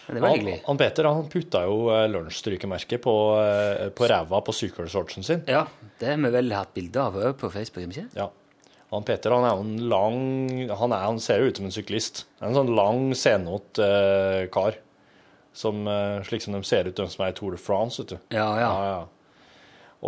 [0.08, 0.58] Men det var Han, hyggelig.
[0.66, 5.42] han Peter han putta jo eh, lunsjstrykemerket på, eh, på ræva på sykkelshortsen sin.
[5.52, 5.66] Ja,
[6.00, 8.06] det har vi vel hatt bilde av òg på Facebook, ikke?
[8.16, 8.30] Ja.
[8.94, 11.76] Han Peter han er jo en lang Han, er, han ser jo ut som en
[11.76, 12.24] syklist.
[12.40, 14.80] En sånn lang, senot eh, kar.
[15.58, 18.00] Som, eh, slik som de ser ut, de som er i Tour de France.
[18.00, 18.18] vet du.
[18.38, 18.72] Ja, ja.
[18.88, 19.04] ja.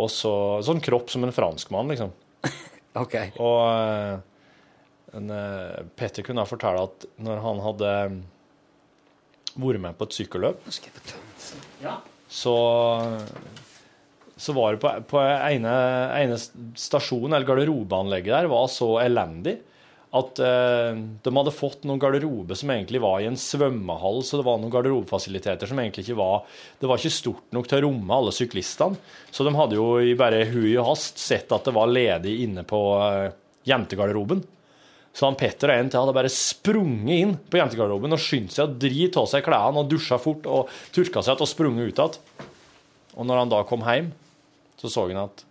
[0.00, 0.32] Og så
[0.64, 2.16] sånn kropp som en franskmann, liksom.
[2.96, 3.14] Ok.
[3.38, 3.60] Og
[5.14, 5.32] en,
[5.98, 7.90] Peter kunne fortelle at når han hadde
[9.62, 10.66] vært med på et sykkelløp,
[11.84, 11.94] Ja.
[12.28, 12.56] så,
[14.40, 15.72] så var det på, på ene,
[16.20, 16.38] ene
[16.78, 19.58] stasjon, eller garderobeanlegget der, var så elendig
[20.10, 24.46] at eh, de hadde fått noen garderobe som egentlig var i en svømmehall, så det
[24.48, 26.40] var noen garderobefasiliteter som egentlig ikke var
[26.80, 28.98] Det var ikke stort nok til å romme alle syklistene.
[29.30, 32.64] Så de hadde jo i bare hui og hast sett at det var ledig inne
[32.66, 33.28] på eh,
[33.70, 34.42] jentegarderoben.
[35.12, 38.68] Så han Petter og en til hadde bare sprunget inn på jentegarderoben og skyndt seg
[38.68, 42.02] å drite av seg klærne og dusja fort og tørka seg igjen og sprunget ut
[42.04, 42.18] igjen.
[43.18, 44.12] Og når han da kom hjem,
[44.78, 45.44] så så han at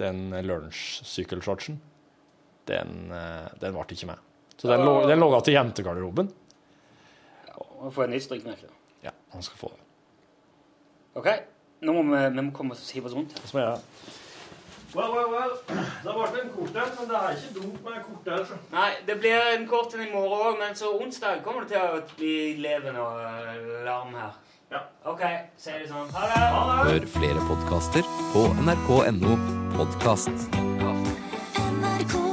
[0.00, 1.76] den lunsjsykkelshortsen,
[2.70, 4.24] den, eh, den ble ikke med.
[4.56, 6.32] Så den lå, den lå igjen til jentegarderoben.
[7.80, 8.68] Må få et nytt strykmerke.
[9.04, 9.84] Ja, han skal få det.
[11.20, 11.28] OK,
[11.84, 13.36] nå må vi, vi må komme oss hive oss rundt.
[13.52, 13.80] her.
[14.94, 15.52] Well, well, well.
[16.04, 18.46] Det ble en kort en, men det er ikke dumt med en kortdel.
[18.48, 18.56] så.
[18.72, 21.98] Nei, det blir en kort en i morgen òg, men så onsdag kommer det til
[21.98, 22.32] å bli
[22.64, 24.32] levende og eh, larm her.
[24.70, 24.80] Ja.
[25.12, 25.22] OK,
[25.58, 26.10] sier det sånn.
[26.14, 26.40] Ha det!
[26.90, 29.38] Hør flere podkaster på nrk.no
[29.76, 30.50] podkast.
[30.80, 32.29] Ja.